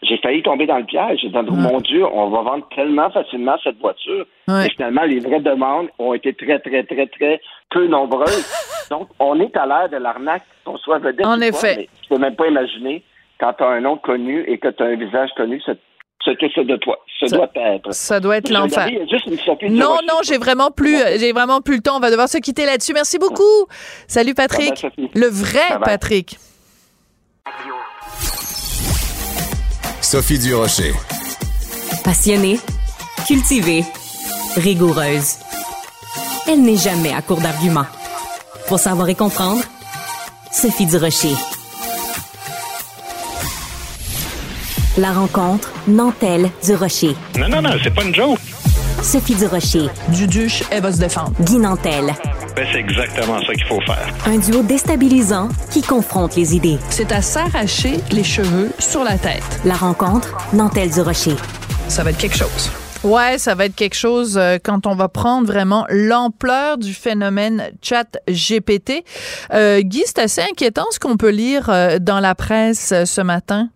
[0.04, 1.20] j'ai failli tomber dans le piège.
[1.22, 4.26] J'ai dit, mon Dieu, on va vendre tellement facilement cette voiture.
[4.50, 8.48] Et finalement, les vraies demandes ont été très, très, très, très peu nombreuses.
[8.92, 11.26] Donc, on est à l'ère de l'arnaque, qu'on soit vedette.
[11.26, 11.76] En effet.
[11.78, 13.04] mais tu peux même pas imaginer
[13.40, 15.62] quand tu as un nom connu et que tu as un visage connu,
[16.28, 17.94] ce que ça doit, ça, doit être.
[17.94, 18.90] Ça doit être l'enfer.
[19.70, 21.98] Non, non, j'ai vraiment plus, j'ai vraiment plus le temps.
[21.98, 22.94] On va devoir se quitter là-dessus.
[22.94, 23.68] Merci beaucoup.
[24.08, 24.86] Salut Patrick.
[25.14, 26.38] le vrai Patrick.
[30.02, 30.94] Sophie Durocher.
[32.04, 32.60] Passionnée,
[33.26, 33.84] cultivée,
[34.56, 35.40] rigoureuse.
[36.48, 37.88] Elle n'est jamais à court d'arguments.
[38.68, 39.64] Pour savoir et comprendre,
[40.52, 41.57] Sophie Durocher.
[44.98, 47.16] La rencontre Nantel du Rocher.
[47.38, 48.40] Non, non, non, c'est pas une joke.
[49.04, 49.90] Sophie du Rocher.
[50.10, 51.34] Duduche, elle va se défendre.
[51.42, 52.16] Guy Nantel.
[52.56, 54.12] Ben, c'est exactement ça qu'il faut faire.
[54.26, 56.80] Un duo déstabilisant qui confronte les idées.
[56.90, 59.44] C'est à s'arracher les cheveux sur la tête.
[59.66, 61.36] La rencontre Nantel du Rocher.
[61.90, 62.72] Ça va être quelque chose.
[63.04, 67.70] Ouais, ça va être quelque chose euh, quand on va prendre vraiment l'ampleur du phénomène
[67.84, 69.04] chat GPT.
[69.54, 73.22] Euh, Guy, c'est assez inquiétant ce qu'on peut lire euh, dans la presse euh, ce
[73.22, 73.70] matin.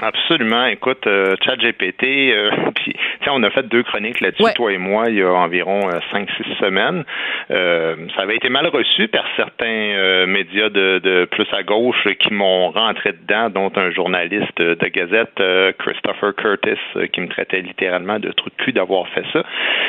[0.00, 0.66] Absolument.
[0.66, 2.94] Écoute, euh, ChatGPT, euh, puis
[3.28, 4.52] on a fait deux chroniques là-dessus, Ouais.
[4.54, 7.04] toi et moi, il y a environ euh, cinq, six semaines.
[7.50, 12.06] Euh, ça avait été mal reçu par certains euh, médias de, de plus à gauche
[12.18, 16.80] qui m'ont rentré dedans, dont un journaliste de Gazette, euh, Christopher Curtis,
[17.12, 19.44] qui me traitait littéralement de trou de cul d'avoir fait ça,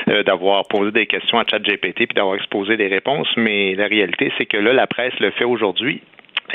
[0.09, 3.29] euh, d'avoir posé des questions à ChatGPT puis d'avoir exposé des réponses.
[3.37, 6.01] Mais la réalité, c'est que là, la presse le fait aujourd'hui.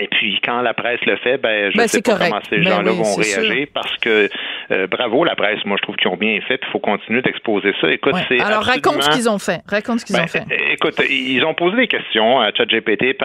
[0.00, 2.30] Et puis quand la presse le fait, ben je Ben, sais pas correct.
[2.30, 4.28] comment ces Ben gens-là oui, vont réagir parce que
[4.70, 7.22] euh, bravo la presse, moi je trouve qu'ils ont bien fait, puis il faut continuer
[7.22, 7.90] d'exposer ça.
[7.90, 8.22] Écoute, Ouais.
[8.28, 9.61] c'est Alors raconte ce qu'ils ont fait.
[9.68, 10.44] Raconte ce qu'ils ben, ont fait.
[10.72, 13.16] Écoute, ils ont posé des questions à ChatGPT.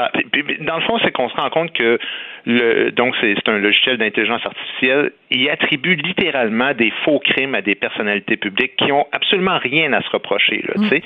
[0.62, 2.00] Dans le fond, c'est qu'on se rend compte que
[2.46, 5.12] le, donc c'est un logiciel d'intelligence artificielle.
[5.32, 10.02] Il attribue littéralement des faux crimes à des personnalités publiques qui ont absolument rien à
[10.02, 10.64] se reprocher.
[10.68, 11.02] Là, sais.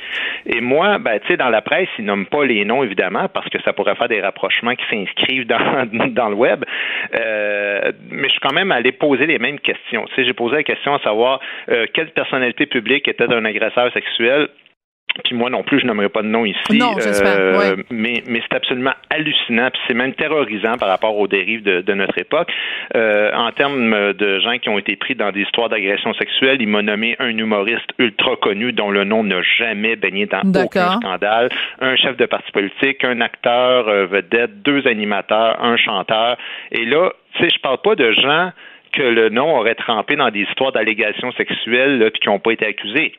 [0.47, 3.50] Et moi, ben, tu sais, dans la presse, ils nomment pas les noms évidemment parce
[3.50, 6.65] que ça pourrait faire des rapprochements qui s'inscrivent dans, dans le web.
[7.15, 10.06] Euh, mais je suis quand même allé poser les mêmes questions.
[10.17, 14.50] J'ai posé la question à savoir euh, quelle personnalité publique était un agresseur sexuel?
[15.23, 16.77] Puis moi non plus, je n'aimerais pas de nom ici.
[16.77, 17.84] Non, j'espère, ouais.
[17.89, 21.93] Mais, mais c'est absolument hallucinant, puis c'est même terrorisant par rapport aux dérives de, de
[21.93, 22.51] notre époque.
[22.95, 26.67] Euh, en termes de gens qui ont été pris dans des histoires d'agression sexuelle, il
[26.67, 31.49] m'a nommé un humoriste ultra connu dont le nom n'a jamais baigné dans aucun scandale,
[31.80, 36.38] un chef de parti politique, un acteur euh, vedette, deux animateurs, un chanteur.
[36.71, 38.51] Et là, tu sais, je parle pas de gens
[38.93, 42.51] que le nom aurait trempé dans des histoires d'allégations sexuelles là, puis qui n'ont pas
[42.51, 43.13] été accusés.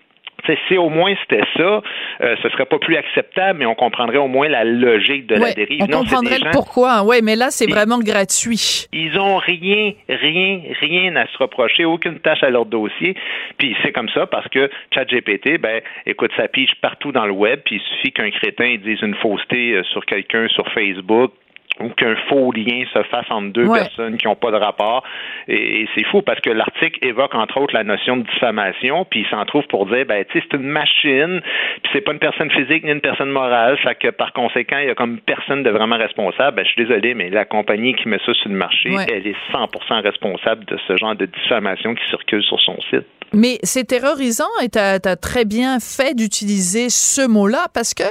[0.47, 1.83] Si au moins c'était ça,
[2.23, 5.53] euh, ce serait pas plus acceptable, mais on comprendrait au moins la logique de la
[5.53, 5.83] dérive.
[5.83, 7.03] on Non, comprendrait le pourquoi.
[7.03, 8.87] Ouais, mais là, c'est vraiment gratuit.
[8.93, 13.15] ils ont rien, rien, rien à se reprocher, aucune tâche à leur dossier.
[13.59, 17.61] Puis c'est comme ça parce que ChatGPT, ben, écoute, ça pige partout dans le web.
[17.65, 21.33] Puis il suffit qu'un crétin dise une fausseté euh, sur quelqu'un sur Facebook
[21.81, 23.81] ou qu'un faux lien se fasse entre deux Ouais.
[23.81, 25.05] personnes qui n'ont pas de rapport.
[25.47, 29.21] Et, et c'est fou parce que l'article évoque entre autres la notion de diffamation, puis
[29.21, 31.41] il s'en trouve pour dire, ben, tu sais, c'est une machine,
[31.83, 34.87] puis c'est pas une personne physique ni une personne morale, fait que par conséquent, il
[34.87, 36.57] y a comme personne de vraiment responsable.
[36.57, 39.07] Ben, je suis désolé, mais la compagnie qui met ça sur le marché, Ouais.
[39.13, 43.07] elle est 100% responsable de ce genre de diffamation qui circule sur son site.
[43.33, 48.05] Mais c'est terrorisant et tu as, très bien fait d'utiliser ce mot-là parce que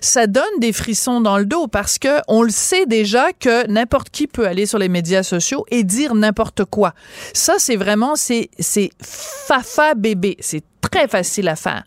[0.00, 4.10] ça donne des frissons dans le dos parce que on le sait déjà que n'importe
[4.10, 6.94] qui peut aller sur les médias sociaux et dire n'importe quoi.
[7.32, 11.84] Ça c'est vraiment c'est c'est fafa bébé, c'est très facile à faire.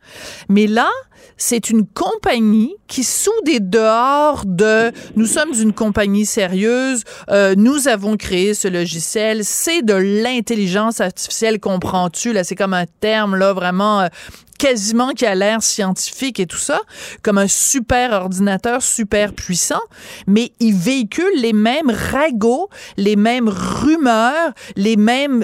[0.50, 0.89] Mais là,
[1.42, 7.88] c'est une compagnie qui, sous des dehors de nous sommes une compagnie sérieuse, euh, nous
[7.88, 12.32] avons créé ce logiciel, c'est de l'intelligence artificielle, comprends-tu?
[12.32, 14.02] Là, c'est comme un terme, là, vraiment.
[14.02, 14.08] euh,
[14.60, 16.80] quasiment qui a l'air scientifique et tout ça,
[17.24, 19.82] comme un super ordinateur super puissant,
[20.28, 25.44] mais il véhicule les mêmes ragots, les mêmes rumeurs, les mêmes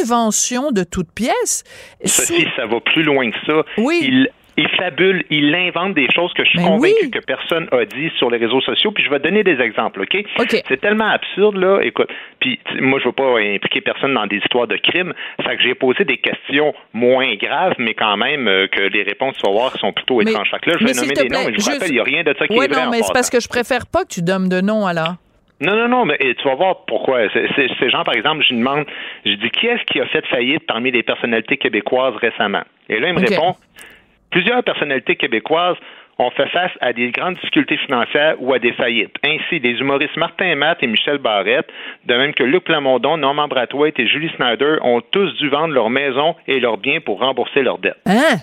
[0.00, 1.64] inventions de toutes pièces.
[2.04, 3.64] Sophie, ça va plus loin que ça.
[3.78, 3.98] Oui.
[4.04, 7.10] Il, il fabule, il invente des choses que je suis Ben convaincu oui.
[7.10, 8.90] que personne a dit sur les réseaux sociaux.
[8.90, 10.22] Puis je vais te donner des exemples, OK?
[10.68, 11.78] C'est tellement absurde, là.
[11.82, 12.08] Écoute,
[12.40, 15.14] puis moi, je veux pas impliquer personne dans des histoires de crimes.
[15.44, 19.36] Fait que j'ai posé des questions moins graves, mais quand même euh, que les réponses,
[19.38, 20.50] tu vas voir, sont plutôt Mais- étranges.
[20.50, 22.04] Fait que là, je vais nommer des noms, mais je vous rappelle, il n'y a
[22.04, 22.84] rien de ça qui Ouais, est vrai.
[22.84, 25.14] non, mais c'est parce que je préfère pas que tu donnes de nom, alors.
[25.60, 27.28] Non, non, non, mais tu vas voir pourquoi.
[27.32, 28.84] Ces gens, par exemple, je lui demande,
[29.26, 32.62] je dis, qui est-ce qui a fait faillite parmi les personnalités québécoises récemment?
[32.88, 33.54] Et là, il me répond,
[34.30, 35.76] plusieurs personnalités québécoises
[36.18, 39.14] ont fait face à des grandes difficultés financières ou à des faillites.
[39.24, 41.68] Ainsi, les humoristes Martin Matt et Michel Barrette,
[42.06, 45.90] de même que Luc Plamondon, Norman Brathwaite et Julie Snyder, ont tous dû vendre leur
[45.90, 48.38] maison et leurs biens pour rembourser leurs dettes Hein?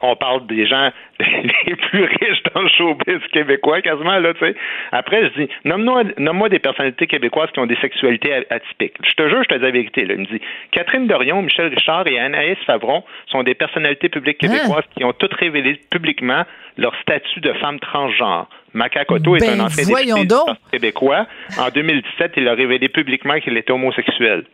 [0.00, 0.90] On parle des gens
[1.66, 4.54] les plus riches dans le showbiz québécois, quasiment, là, tu sais.
[4.92, 8.94] Après, je dis, nomme-moi nomme des personnalités québécoises qui ont des sexualités atypiques.
[9.02, 10.14] Je te jure, je te dis la vérité, là.
[10.14, 14.84] Il me dit, Catherine Dorion, Michel Richard et Anaïs Favron sont des personnalités publiques québécoises
[14.96, 16.44] qui ont toutes révélé publiquement
[16.76, 18.48] leur statut de femme transgenre.
[18.74, 21.26] Macacoto est Ben, un ancien voyons député québécois.
[21.58, 24.44] En 2017, il a révélé publiquement qu'il était homosexuel.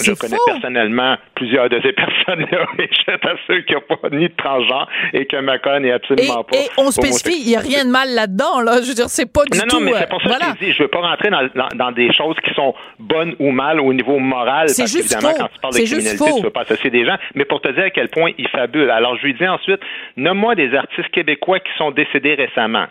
[0.00, 4.28] Je connais personnellement plusieurs de ces personnes-là et je t'assure qu'il n'y a pas ni
[4.28, 6.56] de transgenre et que Macron n'est absolument pas.
[6.56, 8.80] Et on spécifie, il n'y a rien de mal là-dedans, là.
[8.82, 9.80] Je veux dire, c'est pas du non, tout.
[9.80, 12.12] Non, mais c'est pour ça que je dis, je veux pas rentrer dans, dans, des
[12.12, 14.68] choses qui sont bonnes ou mal au niveau moral.
[14.68, 17.16] C'est juste évidemment, quand tu parles de criminalité, tu ne veux pas associer des gens.
[17.34, 18.90] Mais pour te dire à quel point il fabule.
[18.90, 19.80] Alors, je lui dis ensuite,
[20.16, 22.86] nomme-moi des artistes québécois qui sont décédés récemment.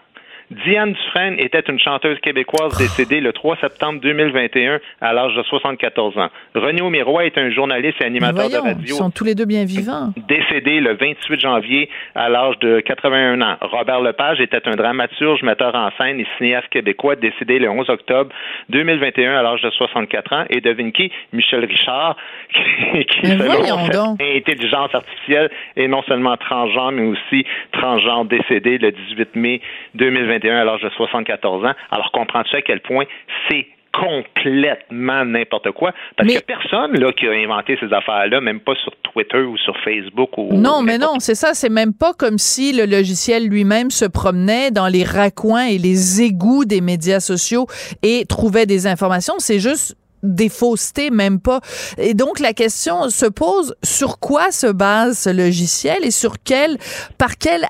[0.50, 6.18] Diane Dufresne était une chanteuse québécoise décédée le 3 septembre 2021 à l'âge de 74
[6.18, 6.30] ans.
[6.56, 8.82] René Miroir est un journaliste et animateur de radio.
[8.82, 10.14] Ils sont tous les deux bien vivants.
[10.30, 13.58] Décédé le 28 janvier à l'âge de 81 ans.
[13.60, 18.34] Robert Lepage était un dramaturge, metteur en scène et cinéaste québécois décédé le 11 octobre
[18.70, 20.46] 2021 à l'âge de 64 ans.
[20.50, 21.12] Et devine qui?
[21.34, 22.16] Michel Richard,
[22.54, 29.36] qui, qui selon intelligence artificielle est non seulement transgenre, mais aussi transgenre décédé le 18
[29.36, 29.62] mai
[29.96, 31.74] 2021 à l'âge de 74 ans.
[31.92, 33.06] Alors, comprends-tu à quel point
[33.50, 35.94] c'est complètement n'importe quoi?
[36.16, 39.58] Parce n'y a personne là, qui a inventé ces affaires-là, même pas sur Twitter ou
[39.58, 40.38] sur Facebook.
[40.38, 41.54] Ou, non, mais non, c'est ça.
[41.54, 46.22] C'est même pas comme si le logiciel lui-même se promenait dans les raccoins et les
[46.22, 47.66] égouts des médias sociaux
[48.04, 49.36] et trouvait des informations.
[49.40, 51.60] C'est juste des faussetés, même pas.
[51.98, 56.78] Et donc, la question se pose sur quoi se base ce logiciel et sur quel,
[57.18, 57.62] par quel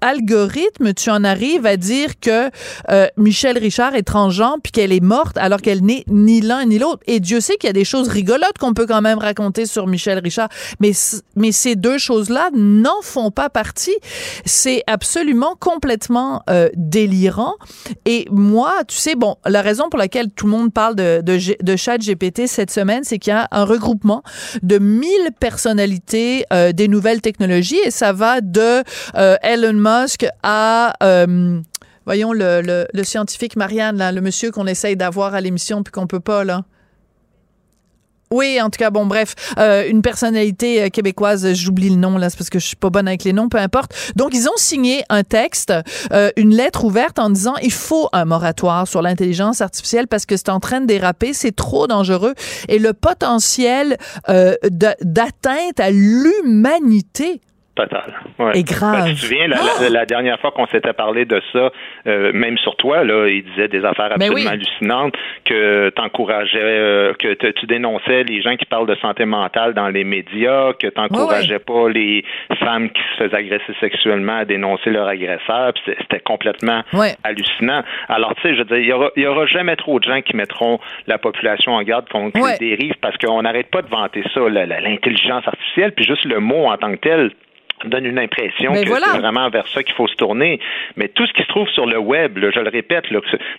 [0.00, 2.50] algorithme tu en arrives à dire que
[2.90, 6.78] euh, Michel Richard est transgenre puis qu'elle est morte alors qu'elle n'est ni l'un ni
[6.78, 7.02] l'autre.
[7.06, 9.86] Et Dieu sait qu'il y a des choses rigolotes qu'on peut quand même raconter sur
[9.86, 10.48] Michel Richard,
[10.80, 10.92] mais
[11.36, 13.96] mais ces deux choses-là n'en font pas partie.
[14.44, 17.54] C'est absolument complètement euh, délirant.
[18.04, 21.38] Et moi, tu sais, bon, la raison pour laquelle tout le monde parle de de,
[21.62, 24.22] de Chat GPT cette semaine, c'est qu'il y a un regroupement
[24.62, 25.08] de 1000
[25.38, 28.82] personnalités euh, des nouvelles technologies et ça va de
[29.42, 31.60] Elon Musk a euh,
[32.04, 36.06] voyons le, le, scientifique Marianne, là, le monsieur qu'on essaye d'avoir à l'émission puis qu'on
[36.06, 36.64] peut pas, là.
[38.30, 42.28] Oui, en tout cas, bon, bref, euh, une personnalité euh, québécoise, j'oublie le nom là,
[42.28, 43.94] c'est parce que je suis pas bonne avec les noms, peu importe.
[44.16, 45.72] Donc, ils ont signé un texte,
[46.36, 50.50] une lettre ouverte en disant il faut un moratoire sur l'intelligence artificielle parce que c'est
[50.50, 52.34] en train de déraper, c'est trop dangereux
[52.68, 53.96] et le potentiel
[54.28, 57.40] d'atteinte à l'humanité
[57.78, 58.12] Total.
[58.54, 59.04] Et grave.
[59.04, 61.70] Ben, tu te souviens, la, la, dernière fois qu'on s'était parlé de ça,
[62.08, 65.14] euh, même sur toi, là, il disait des affaires ben absolument hallucinantes,
[65.44, 70.02] que t'encourageais, euh, que tu dénonçais les gens qui parlent de santé mentale dans les
[70.02, 72.24] médias, que t'encourageais pas les
[72.58, 75.72] femmes qui se faisaient agresser sexuellement à dénoncer leur agresseur.
[75.86, 76.82] C'était complètement
[77.22, 77.84] hallucinant.
[78.08, 80.20] Alors, tu sais, je veux dire, il y aura, y aura jamais trop de gens
[80.20, 84.24] qui mettront la population en garde contre les dérives parce qu'on n'arrête pas de vanter
[84.34, 87.30] ça, l'intelligence artificielle, puis juste le mot en tant que tel
[87.84, 90.60] donne une impression ben que c'est vraiment vers ça qu'il faut se tourner.
[90.96, 93.04] Mais tout ce qui se trouve sur le web, je le répète,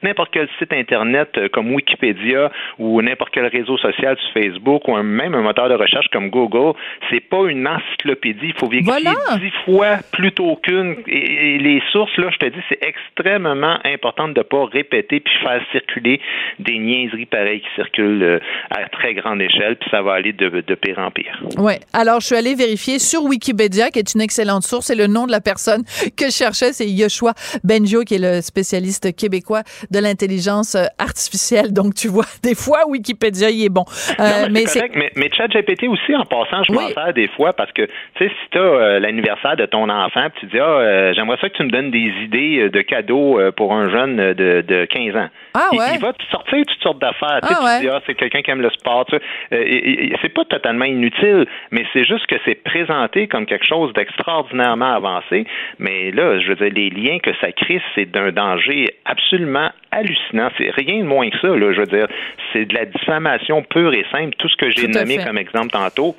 [0.03, 4.95] n'importe quel site internet euh, comme Wikipédia ou n'importe quel réseau social sur Facebook ou
[4.97, 6.77] même un moteur de recherche comme Google,
[7.10, 8.47] c'est pas une encyclopédie.
[8.47, 10.97] Il faut vérifier dix fois plutôt qu'une.
[11.08, 15.34] Et, les sources, là, je te dis, c'est extrêmement important de ne pas répéter puis
[15.41, 16.21] faire circuler
[16.60, 20.49] des niaiseries pareilles qui circulent euh, à très grande échelle, puis ça va aller de,
[20.49, 21.39] de pire en pire.
[21.58, 21.73] Oui.
[21.93, 24.89] Alors, je suis allée vérifier sur Wikipédia, qui est une excellente source.
[24.89, 25.83] Et le nom de la personne
[26.17, 31.73] que je cherchais, c'est Yoshua Benjo, qui est le spécialiste québécois de l'intelligence euh, artificielle.
[31.73, 33.85] Donc, tu vois, des fois, Wikipédia, il est bon.
[34.19, 37.71] Euh, mais, c'est mais, mais ChatGPT aussi, en passant, je m'en sers des fois parce
[37.71, 41.37] que, tu sais, si tu as euh, l'anniversaire de ton enfant, tu dis, ah, j'aimerais
[41.41, 45.15] ça que tu me donnes des idées de cadeaux pour un jeune de, de 15
[45.15, 45.29] ans.
[45.53, 45.95] Ah, ouais.
[45.95, 47.39] il, va te sortir toutes sortes d'affaires.
[47.41, 49.05] Ah, tu dis, ah, c'est quelqu'un qui aime le sport.
[49.51, 55.45] c'est pas totalement inutile, mais c'est juste que c'est présenté comme quelque chose extraordinairement avancé,
[55.77, 60.49] mais là, je veux dire, les liens que ça crée, c'est d'un danger absolument hallucinant.
[60.57, 62.07] C'est rien de moins que ça, là, je veux dire.
[62.53, 64.35] C'est de la diffamation pure et simple.
[64.38, 66.15] Tout ce que j'ai nommé comme exemple tantôt,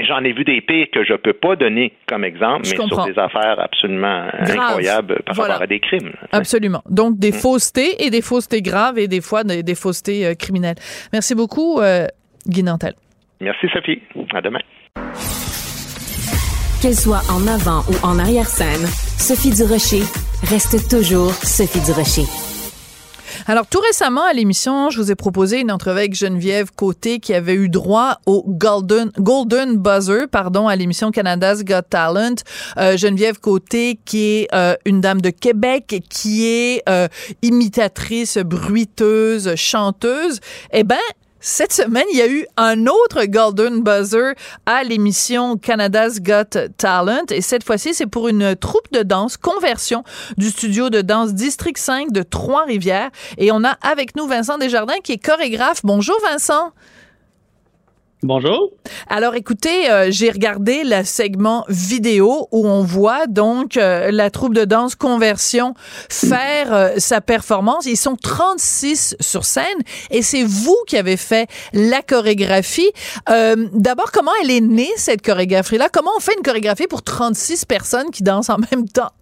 [0.00, 3.04] J'en ai vu des pires que je ne peux pas donner comme exemple, mais sur
[3.04, 6.12] des affaires absolument incroyables par rapport à des crimes.
[6.32, 6.82] Absolument.
[6.90, 7.34] Donc, des mm.
[7.34, 10.76] faussetés et des faussetés graves et des fois des, faussetés euh, criminelles.
[11.12, 12.06] Merci beaucoup, euh,
[12.46, 12.94] Guy Nantel.
[13.40, 14.00] Merci, Sophie.
[14.32, 14.60] À demain.
[16.84, 20.02] Qu'elle soit en avant ou en arrière-scène, Sophie Durocher
[20.42, 22.26] reste toujours Sophie Durocher.
[23.46, 27.32] Alors, tout récemment, à l'émission, je vous ai proposé une entrevue avec Geneviève Côté qui
[27.32, 29.10] avait eu droit au Golden,
[29.78, 32.34] Buzzer, pardon, à l'émission Canada's Got Talent.
[32.76, 37.08] Euh, Geneviève Côté, qui est euh, une dame de Québec, qui est euh,
[37.40, 40.40] imitatrice, bruiteuse, chanteuse.
[40.70, 40.98] Eh ben,
[41.46, 44.32] cette semaine, il y a eu un autre Golden Buzzer
[44.64, 47.26] à l'émission Canada's Got Talent.
[47.28, 50.04] Et cette fois-ci, c'est pour une troupe de danse, conversion
[50.38, 53.10] du studio de danse District 5 de Trois-Rivières.
[53.36, 55.82] Et on a avec nous Vincent Desjardins qui est chorégraphe.
[55.84, 56.72] Bonjour Vincent.
[58.24, 58.70] Bonjour.
[59.10, 64.54] Alors écoutez, euh, j'ai regardé le segment vidéo où on voit donc euh, la troupe
[64.54, 65.74] de danse Conversion
[66.08, 67.84] faire euh, sa performance.
[67.84, 69.66] Ils sont 36 sur scène
[70.10, 72.90] et c'est vous qui avez fait la chorégraphie.
[73.26, 75.90] D'abord, comment elle est née cette chorégraphie-là?
[75.92, 79.12] Comment on fait une chorégraphie pour 36 personnes qui dansent en même temps?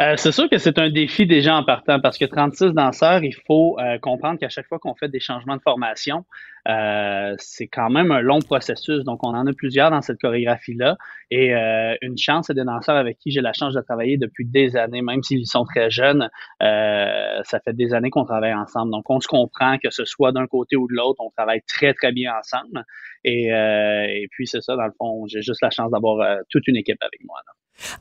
[0.00, 3.34] Euh, c'est sûr que c'est un défi déjà en partant parce que 36 danseurs, il
[3.46, 6.24] faut euh, comprendre qu'à chaque fois qu'on fait des changements de formation,
[6.68, 9.04] euh, c'est quand même un long processus.
[9.04, 10.96] Donc, on en a plusieurs dans cette chorégraphie-là.
[11.30, 11.52] Et
[12.00, 15.02] une chance, c'est des danseurs avec qui j'ai la chance de travailler depuis des années,
[15.02, 16.28] même s'ils sont très jeunes.
[16.60, 18.92] ça fait des années qu'on travaille ensemble.
[18.92, 21.92] Donc, on se comprend que ce soit d'un côté ou de l'autre, on travaille très,
[21.92, 22.84] très bien ensemble.
[23.24, 26.76] Et, et puis, c'est ça, dans le fond, j'ai juste la chance d'avoir toute une
[26.76, 27.40] équipe avec moi.
[27.46, 27.52] Là.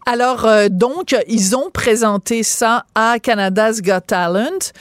[0.06, 4.72] Alors, euh, donc, ils ont présenté ça à Canada's Got Talent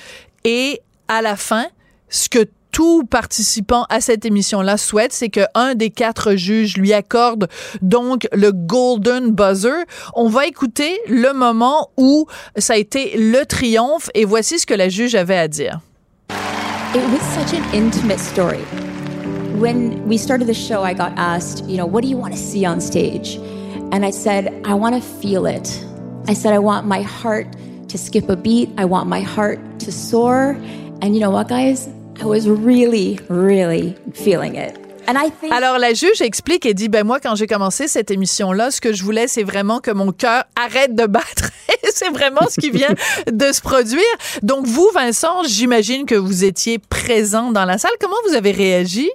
[0.44, 1.66] et à la fin,
[2.08, 7.48] ce que tout participant à cette émission-là souhaite, c'est qu'un des quatre juges lui accorde
[7.82, 9.84] donc le Golden Buzzer.
[10.14, 14.74] On va écouter le moment où ça a été le triomphe et voici ce que
[14.74, 15.80] la juge avait à dire.
[16.94, 18.64] It was such an intimate story.
[19.58, 22.38] When we started the show, I got asked, you know, what do you want to
[22.38, 23.38] see on stage?
[23.92, 25.68] And I said, I want to feel it.
[26.26, 27.46] I said, I want my heart
[27.88, 28.70] to skip a beat.
[28.78, 30.56] I want my heart to soar.
[31.00, 31.88] And you know what, guys?
[32.22, 34.78] I was really, really feeling it.
[35.08, 35.52] And I think...
[35.52, 38.80] Alors la juge explique et dit ben moi quand j'ai commencé cette émission là ce
[38.80, 41.50] que je voulais c'est vraiment que mon cœur arrête de battre.
[41.92, 42.94] C'est vraiment ce qui vient
[43.30, 44.04] de se produire.
[44.42, 47.90] Donc vous Vincent j'imagine que vous étiez présent dans la salle.
[48.00, 49.10] Comment vous avez réagi?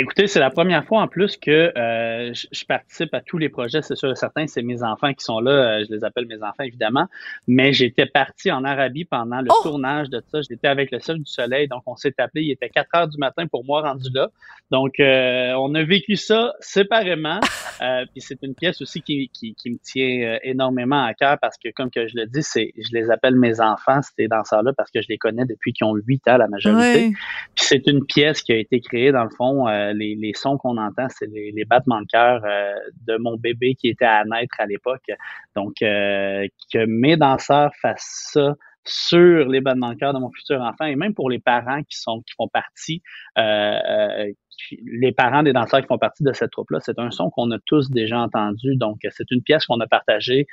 [0.00, 3.82] Écoutez, c'est la première fois en plus que euh, je, participe à tous les projets,
[3.82, 4.46] c'est sûr et certain.
[4.46, 7.06] C'est mes enfants qui sont là, euh, je les appelle mes enfants évidemment.
[7.48, 9.60] Mais j'étais parti en Arabie pendant le oh!
[9.64, 10.38] tournage de ça.
[10.48, 12.44] J'étais avec le Cirque du Soleil, donc on s'est appelé.
[12.44, 14.28] Il était 4 heures du matin pour moi rendu là.
[14.70, 17.40] Donc euh, on a vécu ça séparément.
[18.12, 21.70] puis c'est une pièce aussi qui, qui, qui me tient énormément à cœur parce que
[21.74, 25.02] comme que je le dis, c'est je les appelle mes enfants, ces danseurs-là, parce que
[25.02, 27.10] je les connais depuis qu'ils ont 8 ans la majorité.
[27.56, 31.08] Puis c'est une pièce qui a été créée dans le fond les, sons qu'on entend,
[31.08, 32.74] c'est les, battements de cœur euh,
[33.06, 35.10] de mon bébé qui était à naître à l'époque.
[35.54, 40.60] Donc, euh, que mes danseurs fassent ça sur les battements de cœur de mon futur
[40.62, 43.02] enfant et même pour les parents qui sont qui font partie
[43.36, 44.32] euh,
[44.84, 47.58] les parents des danseurs qui font partie de cette troupe-là, c'est un son qu'on a
[47.66, 48.76] tous déjà entendu.
[48.76, 50.46] Donc, c'est une pièce qu'on a partagée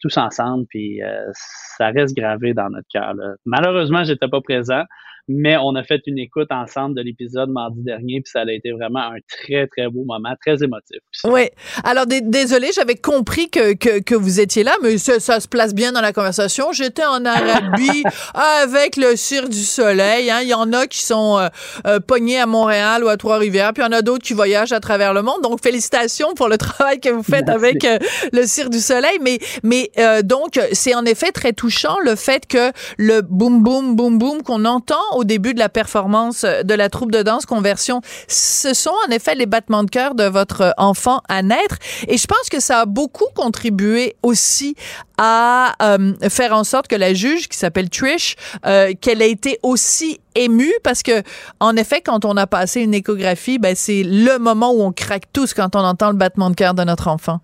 [0.00, 1.00] tous ensemble, puis
[1.32, 3.14] ça reste gravé dans notre cœur.
[3.44, 4.84] Malheureusement, j'étais pas présent,
[5.30, 8.72] mais on a fait une écoute ensemble de l'épisode mardi dernier, puis ça a été
[8.72, 10.98] vraiment un très, très beau moment, très émotif.
[11.24, 11.48] Oui.
[11.84, 15.72] Alors, désolé, j'avais compris que, que, que, vous étiez là, mais ça, ça, se place
[15.72, 16.72] bien dans la conversation.
[16.72, 18.02] J'étais en Arabie
[18.34, 20.30] avec le Cirque du Soleil.
[20.30, 20.40] Hein.
[20.42, 21.48] Il y en a qui sont euh,
[21.86, 24.72] euh, pognés à Montréal ou à Trois-Rivières, puis il y en a d'autres qui voyagent
[24.72, 25.42] à travers le monde.
[25.42, 27.98] Donc, félicitations pour le travail que vous faites avec euh,
[28.32, 29.18] le Cirque du Soleil.
[29.20, 29.90] Mais, mais
[30.22, 34.64] donc, c'est en effet très touchant le fait que le boum, boum, boum, boum qu'on
[34.64, 39.10] entend au début de la performance de la troupe de danse Conversion, ce sont en
[39.10, 41.76] effet les battements de cœur de votre enfant à naître.
[42.08, 44.76] Et je pense que ça a beaucoup contribué aussi
[45.22, 49.58] à euh, faire en sorte que la juge, qui s'appelle Trish, euh, qu'elle ait été
[49.62, 51.22] aussi émue parce que
[51.60, 55.24] en effet quand on a passé une échographie ben c'est le moment où on craque
[55.32, 57.40] tous quand on entend le battement de cœur de notre enfant.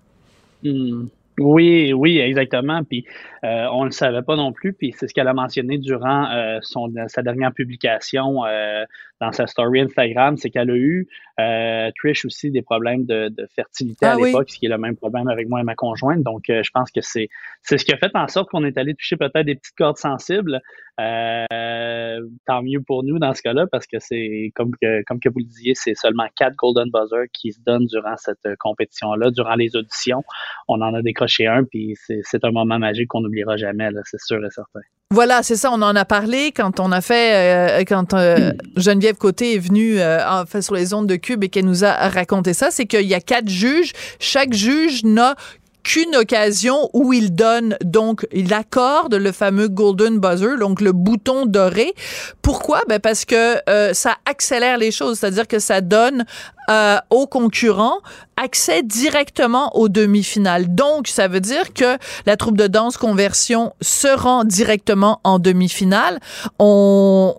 [0.64, 1.08] Hmm.
[1.38, 2.82] Oui, oui, exactement.
[2.82, 3.04] Puis
[3.44, 4.72] euh, on ne le savait pas non plus.
[4.72, 8.84] Puis c'est ce qu'elle a mentionné durant euh, son, sa dernière publication euh,
[9.20, 11.08] dans sa story Instagram, c'est qu'elle a eu
[11.40, 14.78] euh, Trish aussi des problèmes de, de fertilité à ah l'époque, ce qui est le
[14.78, 16.22] même problème avec moi et ma conjointe.
[16.22, 17.28] Donc je pense que c'est
[17.62, 19.96] c'est ce qui a fait en sorte qu'on est allé toucher peut-être des petites cordes
[19.96, 20.60] sensibles.
[20.98, 25.38] tant mieux pour nous dans ce cas-là parce que c'est comme que comme que vous
[25.38, 29.76] le disiez, c'est seulement quatre Golden Buzzer qui se donnent durant cette compétition-là, durant les
[29.76, 30.24] auditions.
[30.68, 33.24] On en a décroché un, puis c'est un moment magique qu'on
[33.56, 34.80] jamais, c'est sûr et certain.
[35.12, 35.70] Voilà, c'est ça.
[35.70, 40.00] On en a parlé quand on a fait, euh, quand euh, Geneviève Côté est venue
[40.00, 42.86] euh, en fait sur les ondes de Cube et qu'elle nous a raconté ça, c'est
[42.86, 43.92] qu'il y a quatre juges.
[44.18, 45.36] Chaque juge n'a
[45.84, 51.46] qu'une occasion où il donne donc il accorde le fameux golden buzzer donc le bouton
[51.46, 51.94] doré
[52.42, 52.82] pourquoi?
[52.88, 53.60] Ben parce que
[53.92, 56.24] ça accélère les choses c'est-à-dire que ça donne
[56.70, 57.98] euh, aux concurrents
[58.36, 60.74] accès directement aux demi-finales.
[60.74, 61.96] Donc, ça veut dire que
[62.26, 66.20] la troupe de danse conversion se rend directement en demi-finale.
[66.58, 67.34] On,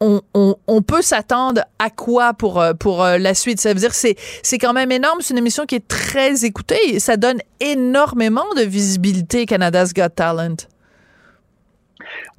[0.00, 3.60] on, on, on, peut s'attendre à quoi pour, euh, pour euh, la suite?
[3.60, 5.18] Ça veut dire que c'est, c'est quand même énorme.
[5.20, 7.00] C'est une émission qui est très écoutée.
[7.00, 10.56] Ça donne énormément de visibilité, Canada's Got Talent.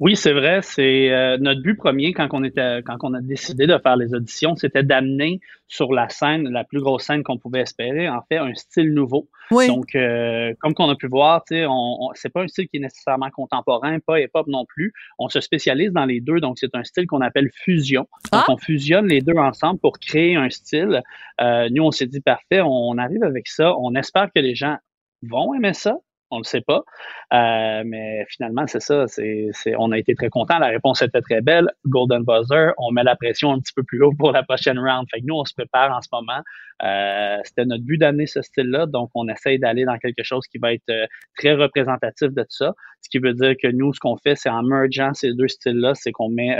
[0.00, 0.60] Oui, c'est vrai.
[0.62, 4.14] C'est euh, notre but premier quand on était, quand on a décidé de faire les
[4.14, 8.08] auditions, c'était d'amener sur la scène la plus grosse scène qu'on pouvait espérer.
[8.08, 9.28] En fait, un style nouveau.
[9.50, 12.80] Donc, euh, comme qu'on a pu voir, sais, on, c'est pas un style qui est
[12.80, 14.92] nécessairement contemporain, pas hip-hop non plus.
[15.18, 18.06] On se spécialise dans les deux, donc c'est un style qu'on appelle fusion.
[18.32, 18.44] Donc, ah!
[18.48, 21.02] on fusionne les deux ensemble pour créer un style.
[21.40, 23.76] Euh, nous, on s'est dit parfait, on arrive avec ça.
[23.78, 24.76] On espère que les gens
[25.22, 25.98] vont aimer ça
[26.30, 26.84] on le sait pas.
[27.32, 29.06] Euh, mais finalement, c'est ça.
[29.06, 30.58] C'est, on a été très contents.
[30.58, 31.68] La réponse était très belle.
[31.86, 35.06] Golden Buzzer, on met la pression un petit peu plus haut pour la prochaine round.
[35.10, 36.42] Fait que nous, on se prépare en ce moment.
[36.84, 38.86] Euh, c'était notre but d'amener ce style-là.
[38.86, 41.06] Donc, on essaye d'aller dans quelque chose qui va être euh,
[41.36, 42.74] très représentatif de tout ça.
[43.00, 45.94] Ce qui veut dire que nous, ce qu'on fait, c'est en mergeant ces deux styles-là,
[45.94, 46.56] c'est qu'on met,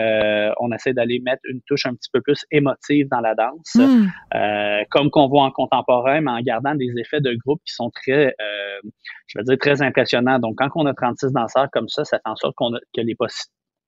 [0.61, 4.07] on essaie d'aller mettre une touche un petit peu plus émotive dans la danse, hmm.
[4.89, 8.37] comme qu'on voit en contemporain, mais en gardant des effets de groupe qui sont très,
[9.27, 10.39] je veux dire, très impressionnant.
[10.39, 13.01] Donc, quand on a 36 danseurs comme ça, ça fait en sorte que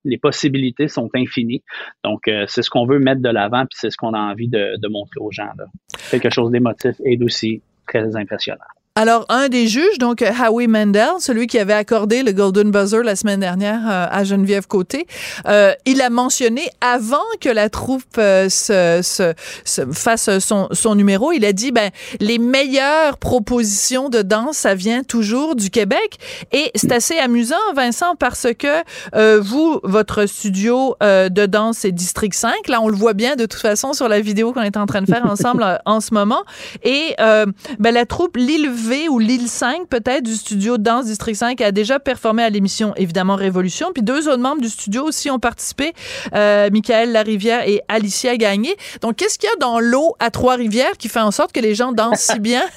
[0.03, 1.63] les, possibilités sont infinies.
[2.03, 4.47] Donc, euh, c'est ce qu'on veut mettre de l'avant, puis c'est ce qu'on a envie
[4.49, 5.51] de, montrer aux gens.
[5.57, 5.65] Là.
[6.09, 8.59] Quelque chose d'émotif et d'aussi très impressionnant.
[8.97, 13.15] Alors, un des juges, donc Howie Mendel, celui qui avait accordé le Golden Buzzer la
[13.15, 15.07] semaine dernière euh, à Geneviève Côté,
[15.47, 21.31] euh, il a mentionné avant que la troupe euh, se, se, fasse son, son numéro,
[21.31, 21.89] il a dit ben
[22.19, 26.17] les meilleures propositions de danse, ça vient toujours du Québec.
[26.51, 32.67] Et c'est assez amusant, Vincent, parce que vous, votre studio de danse, c'est District 5.
[32.67, 35.01] Là, on le voit bien de toute façon sur la vidéo qu'on est en train
[35.01, 36.43] de faire ensemble en ce moment.
[36.83, 38.69] Et ben, la troupe Lille
[39.09, 43.35] ou l'île 5 peut-être du studio Danse District 5 a déjà performé à l'émission évidemment
[43.35, 43.91] Révolution.
[43.93, 45.93] Puis deux autres membres du studio aussi ont participé,
[46.33, 48.75] euh, Michael Larivière et Alicia Gagné.
[49.01, 51.75] Donc qu'est-ce qu'il y a dans l'eau à Trois-Rivières qui fait en sorte que les
[51.75, 52.63] gens dansent si bien?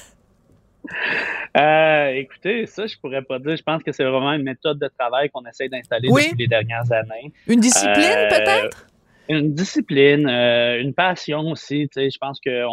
[1.56, 3.56] Euh, écoutez, ça, je pourrais pas dire.
[3.56, 6.90] Je pense que c'est vraiment une méthode de travail qu'on essaie d'installer depuis les dernières
[6.90, 7.32] années.
[7.46, 8.86] Une discipline, euh, peut-être?
[9.30, 11.88] Une discipline, euh, une passion aussi.
[11.96, 12.66] Je pense qu'à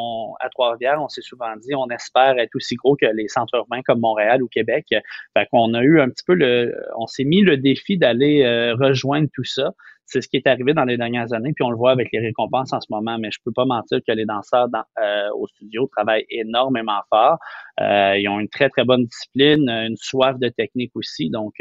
[0.51, 4.01] Trois-Rivières, on s'est souvent dit, on espère être aussi gros que les centres urbains comme
[4.01, 4.87] Montréal ou Québec.
[4.89, 8.75] Fait qu'on a eu un petit peu le, on s'est mis le défi d'aller euh,
[8.75, 9.71] rejoindre tout ça.
[10.05, 12.19] C'est ce qui est arrivé dans les dernières années, puis on le voit avec les
[12.19, 13.17] récompenses en ce moment.
[13.17, 17.37] Mais je peux pas mentir que les danseurs dans, euh, au studio travaillent énormément fort.
[17.79, 21.29] ils ont une très très bonne discipline, une soif de technique aussi.
[21.29, 21.53] Donc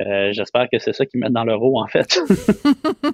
[0.00, 2.18] euh, j'espère que c'est ça qu'ils mettent dans leur eau, en fait.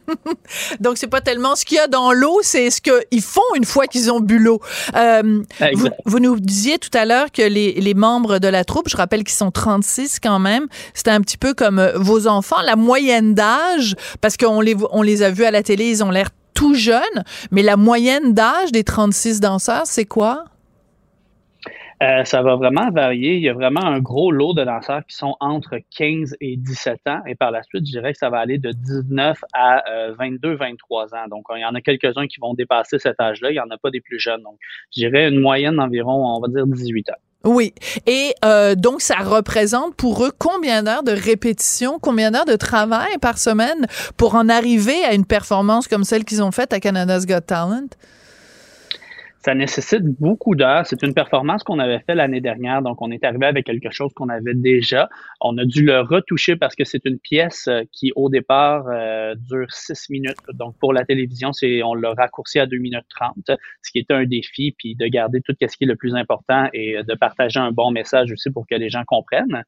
[0.81, 3.65] Donc, c'est pas tellement ce qu'il y a dans l'eau, c'est ce qu'ils font une
[3.65, 4.61] fois qu'ils ont bu l'eau.
[4.95, 5.43] Euh,
[6.05, 9.25] vous, nous disiez tout à l'heure que les, les, membres de la troupe, je rappelle
[9.25, 13.35] qu'ils sont 36 quand même, c'était un petit peu comme euh, vos enfants, la moyenne
[13.35, 16.75] d'âge, parce qu'on les, on les a vus à la télé, ils ont l'air tout
[16.75, 20.45] jeunes, mais la moyenne d'âge des 36 danseurs, c'est quoi?
[22.03, 23.37] Euh, ça va vraiment varier.
[23.37, 27.01] Il y a vraiment un gros lot de danseurs qui sont entre 15 et 17
[27.09, 27.21] ans.
[27.27, 29.83] Et par la suite, je dirais que ça va aller de 19 à
[30.19, 31.29] 22, euh, 23 ans.
[31.29, 33.51] Donc, il y en a quelques-uns qui vont dépasser cet âge-là.
[33.51, 34.43] Il n'y en a pas des plus jeunes.
[34.43, 34.59] Donc,
[34.95, 37.15] je dirais une moyenne d'environ, on va dire, 18 ans.
[37.45, 37.73] Oui.
[38.07, 43.19] Et euh, donc, ça représente pour eux combien d'heures de répétition, combien d'heures de travail
[43.21, 43.87] par semaine
[44.17, 47.89] pour en arriver à une performance comme celle qu'ils ont faite à Canada's Got Talent?
[49.41, 50.87] Ça nécessite beaucoup d'heures.
[50.87, 54.13] C'est une performance qu'on avait fait l'année dernière, donc on est arrivé avec quelque chose
[54.15, 55.09] qu'on avait déjà.
[55.41, 59.35] On a dû le retoucher parce que c'est une pièce euh, qui, au départ, euh,
[59.37, 60.37] dure six minutes.
[60.55, 63.35] Donc pour la télévision, c'est on l'a raccourci à 2 minutes 30,
[63.83, 66.69] ce qui était un défi, puis de garder tout ce qui est le plus important
[66.73, 69.65] et de partager un bon message aussi pour que les gens comprennent.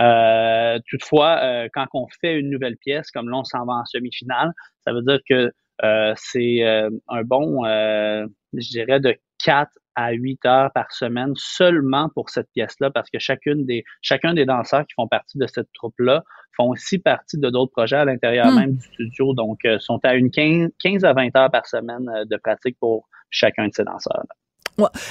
[0.00, 3.84] Euh, toutefois, euh, quand on fait une nouvelle pièce, comme là on s'en va en
[3.84, 4.52] semi-finale,
[4.84, 5.50] ça veut dire que euh,
[5.82, 12.08] c'est euh, un bon, euh, je dirais, de 4 à 8 heures par semaine seulement
[12.14, 15.72] pour cette pièce-là, parce que chacune des, chacun des danseurs qui font partie de cette
[15.72, 16.24] troupe-là
[16.56, 18.58] font aussi partie de d'autres projets à l'intérieur hmm.
[18.58, 22.36] même du studio, donc sont à une 15, 15 à 20 heures par semaine de
[22.36, 24.22] pratique pour chacun de ces danseurs.
[24.28, 24.34] -là.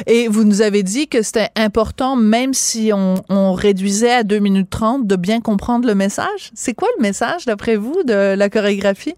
[0.07, 4.39] Et vous nous avez dit que c'était important, même si on, on, réduisait à 2
[4.39, 6.51] minutes 30, de bien comprendre le message.
[6.53, 9.15] C'est quoi le message, d'après vous, de la chorégraphie?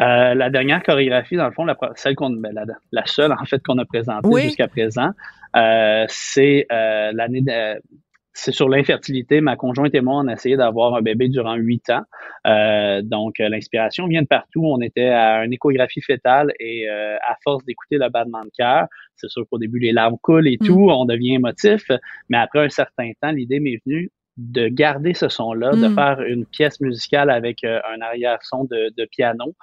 [0.00, 2.54] Euh, la dernière chorégraphie, dans le fond, la, celle qu'on, ben,
[2.92, 5.10] la, seule en fait qu'on a présentée jusqu'à présent,
[5.56, 7.42] euh, c'est euh, l'année
[8.34, 9.42] c'est sur l'infertilité.
[9.42, 12.04] Ma conjointe et moi, on a essayé d'avoir un bébé durant huit ans.
[13.02, 14.64] donc, l'inspiration vient de partout.
[14.64, 18.86] On était à une échographie fétale et à force d'écouter le battement de cœur,
[19.16, 20.66] c'est sûr qu'au début, les larmes coulent et mm.
[20.66, 21.90] tout, on devient émotif.
[22.30, 25.94] Mais après un certain temps, l'idée m'est venue de garder ce son-là, de mm.
[25.94, 29.54] faire une pièce musicale avec un arrière-son de, de piano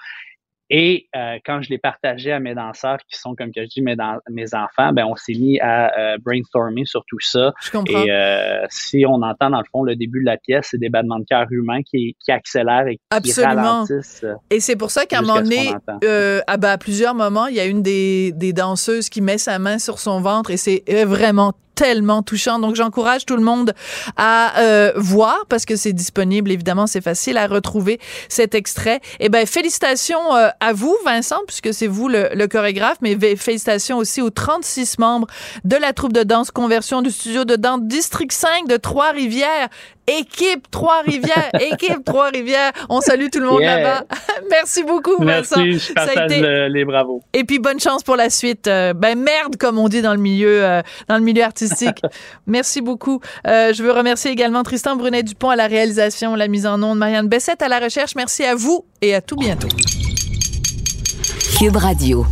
[0.71, 3.81] Et euh, quand je l'ai partagé à mes danseurs, qui sont, comme que je dis,
[3.81, 3.95] mes,
[4.29, 7.53] mes enfants, ben on s'est mis à euh, brainstormer sur tout ça.
[7.61, 8.03] Je comprends.
[8.03, 10.89] Et euh, si on entend, dans le fond, le début de la pièce, c'est des
[10.89, 13.55] battements de cœur humains qui, qui accélèrent et qui Absolument.
[13.55, 14.23] ralentissent.
[14.23, 15.71] euh, Et c'est pour ça qu'à un moment donné,
[16.03, 19.39] euh, ah ben, à plusieurs moments, il y a une des, des danseuses qui met
[19.39, 22.59] sa main sur son ventre et c'est euh, vraiment tellement touchant.
[22.59, 23.73] Donc, j'encourage tout le monde
[24.17, 26.51] à euh, voir parce que c'est disponible.
[26.51, 28.99] Évidemment, c'est facile à retrouver cet extrait.
[29.21, 33.97] Eh ben, félicitations euh, à vous, Vincent, puisque c'est vous le, le chorégraphe, mais félicitations
[33.97, 35.27] aussi aux 36 membres
[35.63, 39.69] de la troupe de danse conversion du studio de danse District 5 de Trois-Rivières.
[40.17, 42.71] Équipe Trois-Rivières, équipe Trois-Rivières.
[42.89, 43.79] On salue tout le monde Yeah.
[43.81, 44.05] là-bas.
[44.49, 45.61] Merci beaucoup, Vincent.
[45.63, 47.21] Merci, je Ça a été- le- les bravos.
[47.33, 48.67] et puis bonne chance pour la suite.
[48.67, 52.01] Euh, ben merde comme on dit dans le milieu euh, dans le milieu artistique.
[52.47, 53.19] Merci beaucoup.
[53.47, 56.97] Euh, je veux remercier également Tristan Brunet Dupont à la réalisation, la mise en onde,
[56.97, 58.15] Marianne Bessette à la recherche.
[58.15, 59.67] Merci à vous et à tout bientôt.
[61.59, 62.25] Cube Radio.